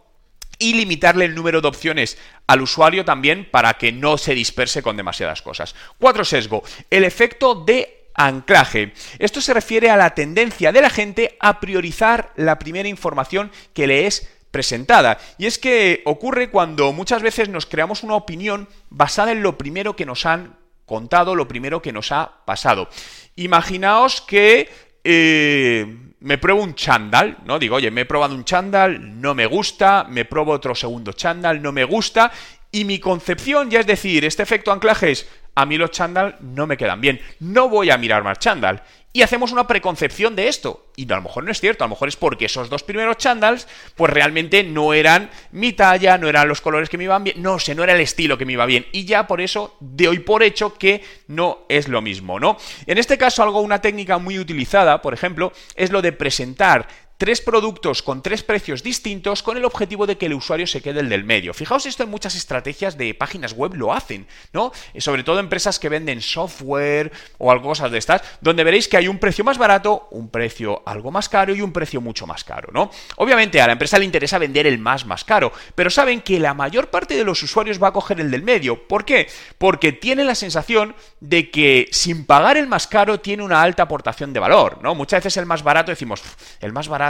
y 0.57 0.73
limitarle 0.73 1.25
el 1.25 1.35
número 1.35 1.59
de 1.59 1.67
opciones 1.67 2.17
al 2.47 2.61
usuario 2.61 3.03
también 3.03 3.45
para 3.51 3.73
que 3.73 3.91
no 3.91 4.17
se 4.17 4.33
disperse 4.33 4.81
con 4.81 4.95
demasiadas 4.95 5.41
cosas. 5.41 5.75
Cuatro 5.99 6.23
sesgo, 6.23 6.63
el 6.89 7.03
efecto 7.03 7.55
de 7.55 8.07
anclaje. 8.13 8.93
Esto 9.19 9.41
se 9.41 9.53
refiere 9.53 9.89
a 9.89 9.97
la 9.97 10.15
tendencia 10.15 10.71
de 10.71 10.81
la 10.81 10.89
gente 10.89 11.35
a 11.41 11.59
priorizar 11.59 12.31
la 12.37 12.57
primera 12.57 12.87
información 12.87 13.51
que 13.73 13.85
le 13.85 14.07
es 14.07 14.29
presentada. 14.55 15.17
Y 15.37 15.47
es 15.47 15.59
que 15.59 16.01
ocurre 16.05 16.49
cuando 16.49 16.93
muchas 16.93 17.21
veces 17.21 17.49
nos 17.49 17.65
creamos 17.65 18.03
una 18.03 18.15
opinión 18.15 18.69
basada 18.89 19.33
en 19.33 19.43
lo 19.43 19.57
primero 19.57 19.97
que 19.97 20.05
nos 20.05 20.25
han 20.25 20.55
contado, 20.85 21.35
lo 21.35 21.45
primero 21.45 21.81
que 21.81 21.91
nos 21.91 22.13
ha 22.13 22.45
pasado. 22.45 22.87
Imaginaos 23.35 24.21
que 24.21 24.69
eh, 25.03 25.97
me 26.21 26.37
pruebo 26.37 26.63
un 26.63 26.73
chándal, 26.73 27.39
¿no? 27.43 27.59
Digo, 27.59 27.75
oye, 27.75 27.91
me 27.91 28.01
he 28.01 28.05
probado 28.05 28.33
un 28.33 28.45
chándal, 28.45 29.19
no 29.19 29.35
me 29.35 29.45
gusta, 29.45 30.05
me 30.09 30.23
pruebo 30.23 30.53
otro 30.53 30.73
segundo 30.73 31.11
chándal, 31.11 31.61
no 31.61 31.73
me 31.73 31.83
gusta, 31.83 32.31
y 32.71 32.85
mi 32.85 32.99
concepción 32.99 33.69
ya 33.69 33.81
es 33.81 33.87
decir, 33.87 34.23
este 34.23 34.43
efecto 34.43 34.71
anclaje 34.71 35.11
es, 35.11 35.27
a 35.53 35.65
mí 35.65 35.77
los 35.77 35.91
chándal 35.91 36.37
no 36.39 36.65
me 36.65 36.77
quedan 36.77 37.01
bien, 37.01 37.19
no 37.41 37.67
voy 37.67 37.89
a 37.89 37.97
mirar 37.97 38.23
más 38.23 38.39
chándal. 38.39 38.83
Y 39.15 39.21
hacemos 39.21 39.53
una 39.53 39.65
preconcepción 39.65 40.35
de 40.35 40.49
esto. 40.49 40.87
Y 40.97 41.09
a 41.09 41.15
lo 41.15 41.21
mejor 41.21 41.45
no 41.45 41.51
es 41.51 41.61
cierto, 41.61 41.85
a 41.85 41.87
lo 41.87 41.91
mejor 41.91 42.09
es 42.09 42.17
porque 42.17 42.47
esos 42.47 42.69
dos 42.69 42.83
primeros 42.83 43.15
chándals, 43.15 43.65
pues 43.95 44.11
realmente 44.11 44.61
no 44.61 44.93
eran 44.93 45.29
mi 45.53 45.71
talla, 45.71 46.17
no 46.17 46.27
eran 46.27 46.49
los 46.49 46.59
colores 46.59 46.89
que 46.89 46.97
me 46.97 47.05
iban 47.05 47.23
bien, 47.23 47.41
no 47.41 47.57
sé, 47.57 47.75
no 47.75 47.85
era 47.85 47.93
el 47.93 48.01
estilo 48.01 48.37
que 48.37 48.45
me 48.45 48.51
iba 48.51 48.65
bien. 48.65 48.87
Y 48.91 49.05
ya 49.05 49.25
por 49.25 49.39
eso 49.39 49.77
de 49.79 50.09
hoy 50.09 50.19
por 50.19 50.43
hecho 50.43 50.73
que 50.73 51.01
no 51.29 51.59
es 51.69 51.87
lo 51.87 52.01
mismo, 52.01 52.41
¿no? 52.41 52.57
En 52.87 52.97
este 52.97 53.17
caso, 53.17 53.41
algo, 53.41 53.61
una 53.61 53.79
técnica 53.79 54.17
muy 54.17 54.37
utilizada, 54.37 55.01
por 55.01 55.13
ejemplo, 55.13 55.53
es 55.77 55.93
lo 55.93 56.01
de 56.01 56.11
presentar 56.11 56.85
tres 57.17 57.41
productos 57.41 58.01
con 58.01 58.21
tres 58.21 58.43
precios 58.43 58.83
distintos 58.83 59.43
con 59.43 59.57
el 59.57 59.65
objetivo 59.65 60.05
de 60.05 60.17
que 60.17 60.25
el 60.25 60.33
usuario 60.33 60.67
se 60.67 60.81
quede 60.81 60.99
el 60.99 61.09
del 61.09 61.23
medio. 61.23 61.53
Fijaos 61.53 61.85
esto 61.85 62.03
en 62.03 62.09
muchas 62.09 62.35
estrategias 62.35 62.97
de 62.97 63.13
páginas 63.13 63.53
web 63.53 63.73
lo 63.75 63.93
hacen, 63.93 64.27
¿no? 64.53 64.71
Eh, 64.93 65.01
sobre 65.01 65.23
todo 65.23 65.39
empresas 65.39 65.79
que 65.79 65.89
venden 65.89 66.21
software 66.21 67.11
o 67.37 67.51
algo 67.51 67.69
cosas 67.69 67.91
de 67.91 67.97
estas, 67.97 68.21
donde 68.41 68.63
veréis 68.63 68.87
que 68.87 68.97
hay 68.97 69.07
un 69.07 69.17
precio 69.17 69.43
más 69.43 69.57
barato, 69.57 70.07
un 70.11 70.29
precio 70.29 70.83
algo 70.85 71.11
más 71.11 71.29
caro 71.29 71.55
y 71.55 71.61
un 71.61 71.71
precio 71.71 72.01
mucho 72.01 72.27
más 72.27 72.43
caro, 72.43 72.69
¿no? 72.71 72.91
Obviamente 73.17 73.61
a 73.61 73.67
la 73.67 73.73
empresa 73.73 73.97
le 73.97 74.05
interesa 74.05 74.37
vender 74.37 74.67
el 74.67 74.77
más 74.77 75.05
más 75.05 75.23
caro, 75.23 75.51
pero 75.73 75.89
saben 75.89 76.21
que 76.21 76.39
la 76.39 76.53
mayor 76.53 76.89
parte 76.89 77.15
de 77.15 77.23
los 77.23 77.41
usuarios 77.41 77.81
va 77.81 77.87
a 77.87 77.93
coger 77.93 78.19
el 78.19 78.29
del 78.29 78.43
medio. 78.43 78.87
¿Por 78.87 79.05
qué? 79.05 79.27
Porque 79.57 79.91
tiene 79.91 80.23
la 80.23 80.35
sensación 80.35 80.95
de 81.19 81.49
que 81.49 81.87
sin 81.91 82.25
pagar 82.25 82.57
el 82.57 82.67
más 82.67 82.87
caro 82.87 83.19
tiene 83.19 83.43
una 83.43 83.61
alta 83.61 83.83
aportación 83.83 84.33
de 84.33 84.39
valor, 84.39 84.79
¿no? 84.81 84.93
Muchas 84.93 85.23
veces 85.23 85.37
el 85.37 85.45
más 85.45 85.63
barato 85.63 85.91
decimos, 85.91 86.21
el 86.59 86.71
más 86.71 86.87
barato 86.87 87.04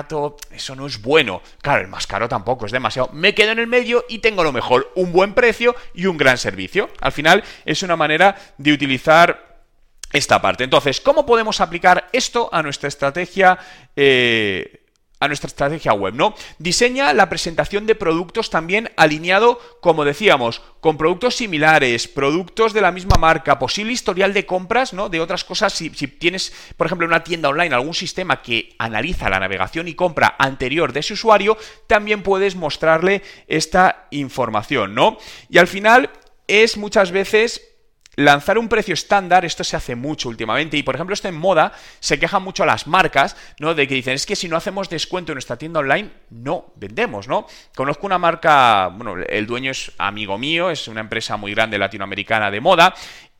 eso 0.51 0.75
no 0.75 0.87
es 0.87 1.01
bueno. 1.01 1.41
Claro, 1.61 1.81
el 1.81 1.87
más 1.87 2.07
caro 2.07 2.27
tampoco, 2.27 2.65
es 2.65 2.71
demasiado. 2.71 3.09
Me 3.13 3.33
quedo 3.33 3.51
en 3.51 3.59
el 3.59 3.67
medio 3.67 4.05
y 4.09 4.19
tengo 4.19 4.43
lo 4.43 4.51
mejor, 4.51 4.91
un 4.95 5.11
buen 5.11 5.33
precio 5.33 5.75
y 5.93 6.05
un 6.07 6.17
gran 6.17 6.37
servicio. 6.37 6.89
Al 6.99 7.11
final 7.11 7.43
es 7.65 7.83
una 7.83 7.95
manera 7.95 8.35
de 8.57 8.73
utilizar 8.73 9.61
esta 10.11 10.41
parte. 10.41 10.63
Entonces, 10.63 11.01
¿cómo 11.01 11.25
podemos 11.25 11.61
aplicar 11.61 12.09
esto 12.13 12.49
a 12.51 12.63
nuestra 12.63 12.87
estrategia? 12.87 13.57
Eh, 13.95 14.84
nuestra 15.27 15.47
estrategia 15.47 15.93
web, 15.93 16.13
¿no? 16.13 16.35
Diseña 16.57 17.13
la 17.13 17.29
presentación 17.29 17.85
de 17.85 17.95
productos 17.95 18.49
también 18.49 18.91
alineado, 18.97 19.59
como 19.81 20.05
decíamos, 20.05 20.61
con 20.79 20.97
productos 20.97 21.35
similares, 21.35 22.07
productos 22.07 22.73
de 22.73 22.81
la 22.81 22.91
misma 22.91 23.17
marca, 23.17 23.59
posible 23.59 23.93
historial 23.93 24.33
de 24.33 24.45
compras, 24.45 24.93
¿no? 24.93 25.09
De 25.09 25.19
otras 25.19 25.43
cosas, 25.43 25.73
si, 25.73 25.89
si 25.89 26.07
tienes, 26.07 26.53
por 26.77 26.87
ejemplo, 26.87 27.07
una 27.07 27.23
tienda 27.23 27.49
online, 27.49 27.73
algún 27.75 27.93
sistema 27.93 28.41
que 28.41 28.75
analiza 28.77 29.29
la 29.29 29.39
navegación 29.39 29.87
y 29.87 29.95
compra 29.95 30.35
anterior 30.37 30.93
de 30.93 30.99
ese 30.99 31.13
usuario, 31.13 31.57
también 31.87 32.23
puedes 32.23 32.55
mostrarle 32.55 33.23
esta 33.47 34.07
información, 34.11 34.95
¿no? 34.95 35.17
Y 35.49 35.57
al 35.57 35.67
final 35.67 36.09
es 36.47 36.77
muchas 36.77 37.11
veces 37.11 37.74
lanzar 38.15 38.57
un 38.57 38.67
precio 38.67 38.93
estándar, 38.93 39.45
esto 39.45 39.63
se 39.63 39.75
hace 39.75 39.95
mucho 39.95 40.29
últimamente, 40.29 40.77
y 40.77 40.83
por 40.83 40.95
ejemplo 40.95 41.13
esto 41.13 41.27
en 41.27 41.35
moda 41.35 41.73
se 41.99 42.19
quejan 42.19 42.43
mucho 42.43 42.65
las 42.65 42.87
marcas, 42.87 43.35
¿no? 43.59 43.73
De 43.73 43.87
que 43.87 43.95
dicen, 43.95 44.13
es 44.13 44.25
que 44.25 44.35
si 44.35 44.47
no 44.47 44.57
hacemos 44.57 44.89
descuento 44.89 45.31
en 45.31 45.35
nuestra 45.35 45.57
tienda 45.57 45.79
online, 45.79 46.09
no 46.29 46.73
vendemos, 46.75 47.27
¿no? 47.27 47.47
Conozco 47.75 48.05
una 48.05 48.17
marca, 48.17 48.87
bueno, 48.87 49.21
el 49.27 49.45
dueño 49.45 49.71
es 49.71 49.91
amigo 49.97 50.37
mío, 50.37 50.69
es 50.69 50.87
una 50.87 51.01
empresa 51.01 51.37
muy 51.37 51.53
grande 51.53 51.77
latinoamericana 51.77 52.51
de 52.51 52.61
moda, 52.61 52.93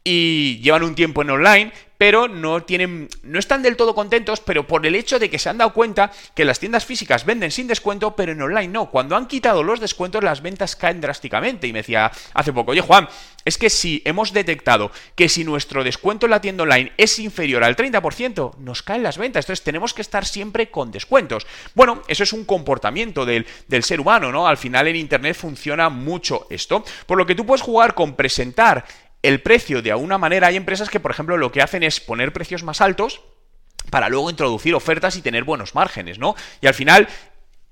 y 0.03 0.59
llevan 0.59 0.83
un 0.83 0.93
tiempo 0.93 1.23
en 1.23 1.31
online, 1.31 1.73
pero 1.97 2.27
no 2.27 2.63
tienen, 2.63 3.09
no 3.23 3.39
están 3.39 3.61
del 3.61 3.77
todo 3.77 3.95
contentos, 3.95 4.39
pero 4.39 4.67
por 4.67 4.85
el 4.85 4.95
hecho 4.95 5.19
de 5.19 5.29
que 5.29 5.39
se 5.39 5.49
han 5.49 5.57
dado 5.57 5.73
cuenta 5.73 6.11
que 6.33 6.45
las 6.45 6.59
tiendas 6.59 6.85
físicas 6.85 7.25
venden 7.25 7.51
sin 7.51 7.67
descuento, 7.67 8.15
pero 8.15 8.31
en 8.31 8.41
online 8.41 8.67
no. 8.67 8.89
Cuando 8.89 9.15
han 9.15 9.27
quitado 9.27 9.63
los 9.63 9.79
descuentos, 9.79 10.23
las 10.23 10.41
ventas 10.41 10.75
caen 10.75 11.01
drásticamente. 11.01 11.67
Y 11.67 11.73
me 11.73 11.79
decía 11.79 12.11
hace 12.33 12.53
poco, 12.53 12.71
oye 12.71 12.81
Juan, 12.81 13.07
es 13.45 13.57
que 13.57 13.69
si 13.69 14.01
hemos 14.05 14.33
detectado 14.33 14.91
que 15.15 15.29
si 15.29 15.43
nuestro 15.43 15.83
descuento 15.83 16.25
en 16.25 16.31
la 16.31 16.41
tienda 16.41 16.63
online 16.63 16.91
es 16.97 17.19
inferior 17.19 17.63
al 17.63 17.75
30%, 17.75 18.57
nos 18.57 18.81
caen 18.81 19.03
las 19.03 19.17
ventas. 19.17 19.45
Entonces 19.45 19.63
tenemos 19.63 19.93
que 19.93 20.01
estar 20.01 20.25
siempre 20.25 20.71
con 20.71 20.91
descuentos. 20.91 21.45
Bueno, 21.75 22.01
eso 22.07 22.23
es 22.23 22.33
un 22.33 22.45
comportamiento 22.45 23.25
del, 23.25 23.45
del 23.67 23.83
ser 23.83 23.99
humano, 23.99 24.31
¿no? 24.31 24.47
Al 24.47 24.57
final 24.57 24.87
en 24.87 24.95
Internet 24.95 25.35
funciona 25.35 25.89
mucho 25.89 26.47
esto. 26.49 26.83
Por 27.05 27.17
lo 27.17 27.25
que 27.25 27.35
tú 27.35 27.45
puedes 27.45 27.61
jugar 27.61 27.93
con 27.93 28.15
presentar 28.15 28.85
el 29.27 29.41
precio 29.41 29.81
de 29.81 29.91
alguna 29.91 30.17
manera. 30.17 30.47
Hay 30.47 30.55
empresas 30.55 30.89
que, 30.89 30.99
por 30.99 31.11
ejemplo, 31.11 31.37
lo 31.37 31.51
que 31.51 31.61
hacen 31.61 31.83
es 31.83 31.99
poner 31.99 32.33
precios 32.33 32.63
más 32.63 32.81
altos 32.81 33.21
para 33.89 34.09
luego 34.09 34.29
introducir 34.29 34.73
ofertas 34.75 35.15
y 35.15 35.21
tener 35.21 35.43
buenos 35.43 35.75
márgenes, 35.75 36.19
¿no? 36.19 36.35
Y 36.61 36.67
al 36.67 36.73
final 36.73 37.07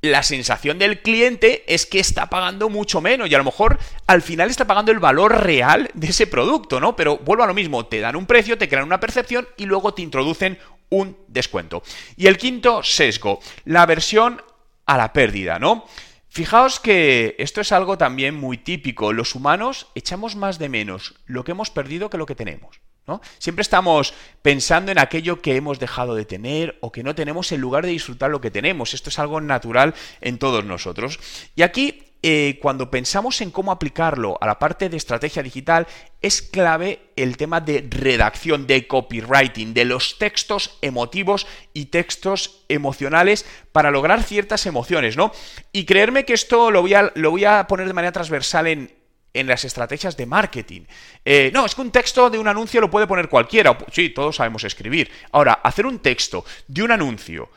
la 0.02 0.22
sensación 0.22 0.80
del 0.80 1.02
cliente 1.02 1.64
es 1.66 1.86
que 1.86 2.00
está 2.00 2.30
pagando 2.30 2.70
mucho 2.70 3.00
menos 3.00 3.30
y 3.30 3.36
a 3.36 3.38
lo 3.38 3.46
mejor 3.46 3.80
al 4.06 4.22
final 4.22 4.50
está 4.50 4.68
pagando 4.68 4.92
el 4.92 5.00
valor 5.00 5.44
real 5.44 5.90
de 5.94 6.08
ese 6.08 6.28
producto, 6.28 6.82
¿no? 6.82 6.96
Pero 6.96 7.18
vuelvo 7.20 7.44
a 7.44 7.48
lo 7.48 7.54
mismo, 7.54 7.86
te 7.86 8.02
dan 8.02 8.18
un 8.18 8.26
precio, 8.26 8.58
te 8.58 8.68
crean 8.68 8.84
una 8.84 9.00
percepción 9.00 9.48
y 9.56 9.66
luego 9.66 9.94
te 9.94 10.02
introducen 10.02 10.60
un 10.90 11.18
descuento. 11.28 11.84
Y 12.18 12.28
el 12.28 12.38
quinto 12.38 12.84
sesgo, 12.84 13.40
la 13.64 13.86
versión 13.86 14.42
a 14.86 14.98
la 14.98 15.14
pérdida, 15.14 15.58
¿no? 15.58 15.86
Fijaos 16.34 16.80
que 16.80 17.36
esto 17.38 17.62
es 17.62 17.72
algo 17.72 18.00
también 18.00 18.34
muy 18.34 18.58
típico. 18.58 19.14
Los 19.14 19.36
humanos 19.36 19.86
echamos 19.94 20.36
más 20.36 20.58
de 20.58 20.68
menos 20.68 21.14
lo 21.28 21.44
que 21.44 21.52
hemos 21.52 21.70
perdido 21.70 22.10
que 22.10 22.18
lo 22.18 22.26
que 22.26 22.34
tenemos. 22.34 22.82
¿no? 23.06 23.22
Siempre 23.38 23.62
estamos 23.62 24.16
pensando 24.42 24.92
en 24.92 24.98
aquello 24.98 25.44
que 25.44 25.56
hemos 25.56 25.78
dejado 25.78 26.16
de 26.16 26.26
tener 26.26 26.80
o 26.82 26.92
que 26.92 27.04
no 27.04 27.14
tenemos 27.14 27.52
en 27.52 27.62
lugar 27.62 27.86
de 27.86 27.92
disfrutar 27.92 28.32
lo 28.32 28.42
que 28.42 28.50
tenemos. 28.50 28.96
Esto 28.96 29.12
es 29.12 29.20
algo 29.20 29.42
natural 29.42 29.94
en 30.22 30.40
todos 30.40 30.66
nosotros. 30.66 31.20
Y 31.56 31.62
aquí 31.62 32.13
eh, 32.26 32.58
cuando 32.62 32.90
pensamos 32.90 33.42
en 33.42 33.52
cómo 33.52 33.74
aplicarlo 33.74 34.38
a 34.40 34.48
la 34.48 34.58
parte 34.58 34.88
de 34.88 34.96
estrategia 34.96 35.44
digital, 35.44 35.86
es 36.22 36.42
clave 36.42 37.10
el 37.18 37.36
tema 37.36 37.60
de 37.60 37.86
redacción, 37.90 38.66
de 38.66 38.88
copywriting, 38.88 39.74
de 39.74 39.84
los 39.84 40.18
textos 40.18 40.78
emotivos 40.82 41.46
y 41.74 41.88
textos 41.88 42.64
emocionales 42.70 43.46
para 43.74 43.92
lograr 43.92 44.24
ciertas 44.24 44.66
emociones, 44.66 45.18
¿no? 45.18 45.34
Y 45.74 45.84
creerme 45.84 46.24
que 46.24 46.34
esto 46.34 46.72
lo 46.72 46.82
voy 46.82 46.94
a, 46.94 47.12
lo 47.16 47.32
voy 47.32 47.44
a 47.44 47.68
poner 47.68 47.88
de 47.88 47.94
manera 47.94 48.14
transversal 48.14 48.68
en, 48.68 48.96
en 49.34 49.48
las 49.48 49.66
estrategias 49.66 50.16
de 50.16 50.26
marketing. 50.26 50.84
Eh, 51.26 51.52
no, 51.54 51.66
es 51.66 51.76
que 51.76 51.82
un 51.82 51.92
texto 51.92 52.30
de 52.30 52.40
un 52.40 52.48
anuncio 52.48 52.80
lo 52.80 52.90
puede 52.90 53.06
poner 53.06 53.28
cualquiera. 53.28 53.78
Sí, 53.92 54.12
todos 54.12 54.38
sabemos 54.38 54.64
escribir. 54.64 55.12
Ahora, 55.34 55.54
hacer 55.54 55.86
un 55.86 56.00
texto 56.00 56.46
de 56.68 56.84
un 56.84 56.92
anuncio 56.92 57.50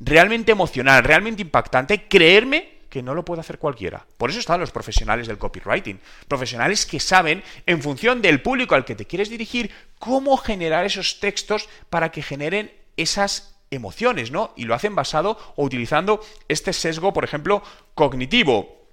realmente 0.00 0.52
emocional, 0.52 1.04
realmente 1.04 1.42
impactante, 1.42 2.08
creerme 2.08 2.77
que 2.98 3.02
no 3.04 3.14
lo 3.14 3.24
puede 3.24 3.42
hacer 3.42 3.60
cualquiera. 3.60 4.04
Por 4.16 4.28
eso 4.28 4.40
están 4.40 4.58
los 4.58 4.72
profesionales 4.72 5.28
del 5.28 5.38
copywriting. 5.38 6.00
Profesionales 6.26 6.84
que 6.84 6.98
saben, 6.98 7.44
en 7.64 7.80
función 7.80 8.20
del 8.20 8.42
público 8.42 8.74
al 8.74 8.84
que 8.84 8.96
te 8.96 9.06
quieres 9.06 9.30
dirigir, 9.30 9.70
cómo 10.00 10.36
generar 10.36 10.84
esos 10.84 11.20
textos 11.20 11.68
para 11.90 12.10
que 12.10 12.22
generen 12.22 12.72
esas 12.96 13.56
emociones, 13.70 14.32
¿no? 14.32 14.52
Y 14.56 14.64
lo 14.64 14.74
hacen 14.74 14.96
basado 14.96 15.38
o 15.54 15.62
utilizando 15.62 16.20
este 16.48 16.72
sesgo, 16.72 17.12
por 17.12 17.22
ejemplo, 17.22 17.62
cognitivo 17.94 18.87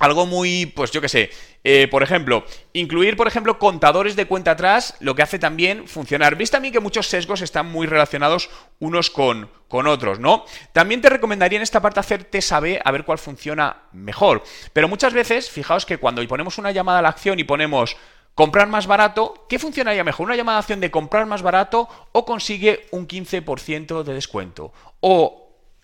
algo 0.00 0.26
muy, 0.26 0.66
pues 0.66 0.90
yo 0.90 1.00
qué 1.00 1.08
sé, 1.08 1.30
eh, 1.62 1.86
por 1.88 2.02
ejemplo, 2.02 2.44
incluir, 2.72 3.16
por 3.16 3.28
ejemplo, 3.28 3.58
contadores 3.58 4.16
de 4.16 4.26
cuenta 4.26 4.52
atrás, 4.52 4.96
lo 4.98 5.14
que 5.14 5.22
hace 5.22 5.38
también 5.38 5.86
funcionar. 5.86 6.36
Veis 6.36 6.50
también 6.50 6.72
que 6.72 6.80
muchos 6.80 7.06
sesgos 7.06 7.42
están 7.42 7.70
muy 7.70 7.86
relacionados 7.86 8.48
unos 8.78 9.10
con, 9.10 9.50
con 9.68 9.86
otros, 9.86 10.18
¿no? 10.18 10.44
También 10.72 11.02
te 11.02 11.10
recomendaría 11.10 11.58
en 11.58 11.62
esta 11.62 11.82
parte 11.82 12.00
hacer 12.00 12.24
TSAB 12.24 12.80
a 12.82 12.90
ver 12.90 13.04
cuál 13.04 13.18
funciona 13.18 13.82
mejor. 13.92 14.42
Pero 14.72 14.88
muchas 14.88 15.12
veces, 15.12 15.50
fijaos 15.50 15.84
que 15.84 15.98
cuando 15.98 16.26
ponemos 16.26 16.56
una 16.56 16.72
llamada 16.72 17.00
a 17.00 17.02
la 17.02 17.10
acción 17.10 17.38
y 17.38 17.44
ponemos 17.44 17.96
comprar 18.34 18.68
más 18.68 18.86
barato, 18.86 19.44
¿qué 19.50 19.58
funcionaría 19.58 20.02
mejor? 20.02 20.24
¿Una 20.24 20.36
llamada 20.36 20.56
a 20.56 20.60
acción 20.60 20.80
de 20.80 20.90
comprar 20.90 21.26
más 21.26 21.42
barato 21.42 21.88
o 22.12 22.24
consigue 22.24 22.86
un 22.90 23.06
15% 23.06 24.02
de 24.02 24.14
descuento? 24.14 24.72
O 25.00 25.39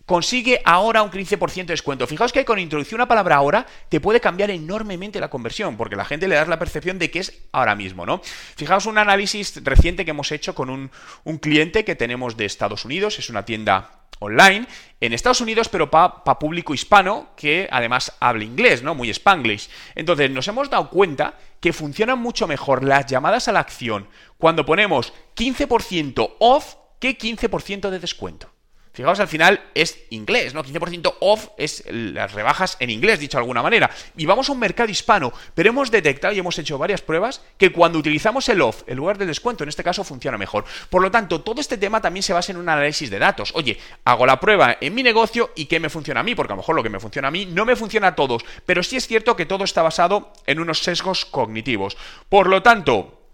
consigue 0.06 0.62
ahora 0.64 1.02
un 1.02 1.10
15% 1.10 1.54
de 1.54 1.64
descuento. 1.64 2.06
Fijaos 2.06 2.32
que 2.32 2.44
con 2.44 2.58
introducir 2.58 2.94
una 2.94 3.08
palabra 3.08 3.36
ahora 3.36 3.66
te 3.88 4.00
puede 4.00 4.20
cambiar 4.20 4.50
enormemente 4.50 5.20
la 5.20 5.28
conversión, 5.28 5.76
porque 5.76 5.96
la 5.96 6.04
gente 6.04 6.28
le 6.28 6.36
da 6.36 6.46
la 6.46 6.58
percepción 6.58 6.98
de 6.98 7.10
que 7.10 7.18
es 7.18 7.42
ahora 7.52 7.74
mismo, 7.74 8.06
¿no? 8.06 8.22
Fijaos 8.56 8.86
un 8.86 8.98
análisis 8.98 9.62
reciente 9.64 10.04
que 10.04 10.12
hemos 10.12 10.30
hecho 10.32 10.54
con 10.54 10.70
un, 10.70 10.90
cliente 11.38 11.84
que 11.84 11.96
tenemos 11.96 12.36
de 12.36 12.46
Estados 12.46 12.84
Unidos, 12.84 13.18
es 13.18 13.28
una 13.28 13.44
tienda 13.44 13.90
online 14.20 14.66
en 15.00 15.12
Estados 15.12 15.42
Unidos, 15.42 15.68
pero 15.68 15.90
para 15.90 16.38
público 16.38 16.72
hispano 16.72 17.30
que 17.36 17.68
además 17.70 18.16
habla 18.20 18.44
inglés, 18.44 18.82
¿no? 18.82 18.94
Muy 18.94 19.10
spanglish. 19.10 19.68
Entonces 19.94 20.30
nos 20.30 20.48
hemos 20.48 20.70
dado 20.70 20.88
cuenta 20.88 21.34
que 21.60 21.72
funcionan 21.72 22.18
mucho 22.20 22.46
mejor 22.46 22.84
las 22.84 23.06
llamadas 23.06 23.48
a 23.48 23.52
la 23.52 23.60
acción 23.60 24.08
cuando 24.38 24.64
ponemos 24.64 25.12
15% 25.34 26.36
off 26.38 26.76
que 26.98 27.18
15% 27.18 27.90
de 27.90 27.98
descuento. 27.98 28.55
Fijaos, 28.96 29.20
al 29.20 29.28
final 29.28 29.60
es 29.74 29.98
inglés, 30.08 30.54
¿no? 30.54 30.64
15% 30.64 31.16
off 31.20 31.48
es 31.58 31.84
las 31.90 32.32
rebajas 32.32 32.78
en 32.80 32.88
inglés, 32.88 33.20
dicho 33.20 33.36
de 33.36 33.42
alguna 33.42 33.62
manera. 33.62 33.90
Y 34.16 34.24
vamos 34.24 34.48
a 34.48 34.52
un 34.52 34.58
mercado 34.58 34.88
hispano, 34.88 35.34
pero 35.54 35.68
hemos 35.68 35.90
detectado 35.90 36.32
y 36.32 36.38
hemos 36.38 36.58
hecho 36.58 36.78
varias 36.78 37.02
pruebas 37.02 37.42
que 37.58 37.70
cuando 37.72 37.98
utilizamos 37.98 38.48
el 38.48 38.62
off 38.62 38.84
en 38.86 38.96
lugar 38.96 39.18
del 39.18 39.28
descuento, 39.28 39.64
en 39.64 39.68
este 39.68 39.84
caso 39.84 40.02
funciona 40.02 40.38
mejor. 40.38 40.64
Por 40.88 41.02
lo 41.02 41.10
tanto, 41.10 41.42
todo 41.42 41.60
este 41.60 41.76
tema 41.76 42.00
también 42.00 42.22
se 42.22 42.32
basa 42.32 42.52
en 42.52 42.56
un 42.56 42.70
análisis 42.70 43.10
de 43.10 43.18
datos. 43.18 43.52
Oye, 43.54 43.78
hago 44.04 44.24
la 44.24 44.40
prueba 44.40 44.78
en 44.80 44.94
mi 44.94 45.02
negocio 45.02 45.50
y 45.54 45.66
qué 45.66 45.78
me 45.78 45.90
funciona 45.90 46.20
a 46.20 46.22
mí, 46.22 46.34
porque 46.34 46.54
a 46.54 46.56
lo 46.56 46.62
mejor 46.62 46.74
lo 46.74 46.82
que 46.82 46.88
me 46.88 46.98
funciona 46.98 47.28
a 47.28 47.30
mí 47.30 47.44
no 47.44 47.66
me 47.66 47.76
funciona 47.76 48.06
a 48.06 48.14
todos, 48.14 48.46
pero 48.64 48.82
sí 48.82 48.96
es 48.96 49.06
cierto 49.06 49.36
que 49.36 49.44
todo 49.44 49.64
está 49.64 49.82
basado 49.82 50.32
en 50.46 50.58
unos 50.58 50.78
sesgos 50.78 51.26
cognitivos. 51.26 51.98
Por 52.30 52.46
lo 52.46 52.62
tanto, 52.62 53.25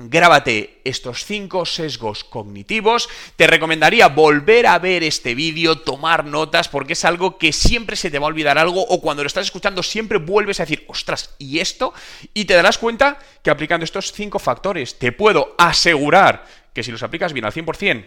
Grábate 0.00 0.80
estos 0.84 1.24
cinco 1.24 1.66
sesgos 1.66 2.22
cognitivos. 2.22 3.08
Te 3.34 3.48
recomendaría 3.48 4.06
volver 4.06 4.68
a 4.68 4.78
ver 4.78 5.02
este 5.02 5.34
vídeo, 5.34 5.80
tomar 5.80 6.24
notas, 6.24 6.68
porque 6.68 6.92
es 6.92 7.04
algo 7.04 7.36
que 7.36 7.52
siempre 7.52 7.96
se 7.96 8.08
te 8.08 8.20
va 8.20 8.26
a 8.26 8.28
olvidar 8.28 8.58
algo 8.58 8.80
o 8.80 9.00
cuando 9.00 9.24
lo 9.24 9.26
estás 9.26 9.46
escuchando 9.46 9.82
siempre 9.82 10.18
vuelves 10.18 10.60
a 10.60 10.62
decir, 10.62 10.84
ostras, 10.86 11.34
¿y 11.38 11.58
esto? 11.58 11.92
Y 12.32 12.44
te 12.44 12.54
darás 12.54 12.78
cuenta 12.78 13.18
que 13.42 13.50
aplicando 13.50 13.84
estos 13.84 14.12
cinco 14.12 14.38
factores, 14.38 15.00
te 15.00 15.10
puedo 15.10 15.56
asegurar 15.58 16.44
que 16.72 16.84
si 16.84 16.92
los 16.92 17.02
aplicas 17.02 17.32
bien 17.32 17.44
al 17.44 17.52
100%, 17.52 18.06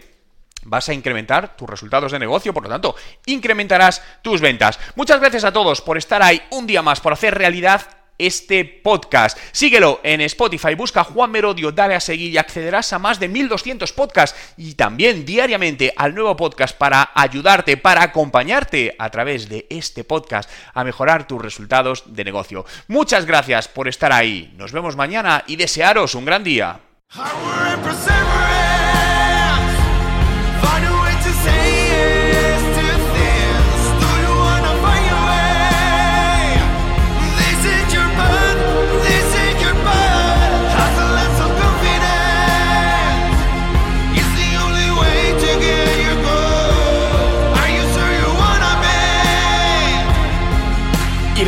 vas 0.64 0.88
a 0.88 0.94
incrementar 0.94 1.56
tus 1.56 1.68
resultados 1.68 2.12
de 2.12 2.18
negocio, 2.18 2.54
por 2.54 2.62
lo 2.62 2.70
tanto, 2.70 2.94
incrementarás 3.26 4.02
tus 4.22 4.40
ventas. 4.40 4.78
Muchas 4.94 5.20
gracias 5.20 5.44
a 5.44 5.52
todos 5.52 5.82
por 5.82 5.98
estar 5.98 6.22
ahí 6.22 6.40
un 6.50 6.66
día 6.66 6.80
más, 6.80 7.00
por 7.00 7.12
hacer 7.12 7.34
realidad 7.34 8.01
este 8.26 8.64
podcast. 8.64 9.38
Síguelo 9.52 10.00
en 10.02 10.20
Spotify, 10.22 10.74
busca 10.74 11.04
Juan 11.04 11.30
Merodio, 11.30 11.72
dale 11.72 11.94
a 11.94 12.00
seguir 12.00 12.32
y 12.32 12.38
accederás 12.38 12.92
a 12.92 12.98
más 12.98 13.18
de 13.18 13.28
1200 13.28 13.92
podcasts 13.92 14.38
y 14.56 14.74
también 14.74 15.24
diariamente 15.24 15.92
al 15.96 16.14
nuevo 16.14 16.36
podcast 16.36 16.76
para 16.76 17.10
ayudarte, 17.14 17.76
para 17.76 18.02
acompañarte 18.02 18.94
a 18.98 19.10
través 19.10 19.48
de 19.48 19.66
este 19.70 20.04
podcast 20.04 20.50
a 20.74 20.84
mejorar 20.84 21.26
tus 21.26 21.42
resultados 21.42 22.04
de 22.14 22.24
negocio. 22.24 22.64
Muchas 22.88 23.26
gracias 23.26 23.68
por 23.68 23.88
estar 23.88 24.12
ahí. 24.12 24.52
Nos 24.56 24.72
vemos 24.72 24.96
mañana 24.96 25.44
y 25.46 25.56
desearos 25.56 26.14
un 26.14 26.24
gran 26.24 26.44
día. 26.44 26.80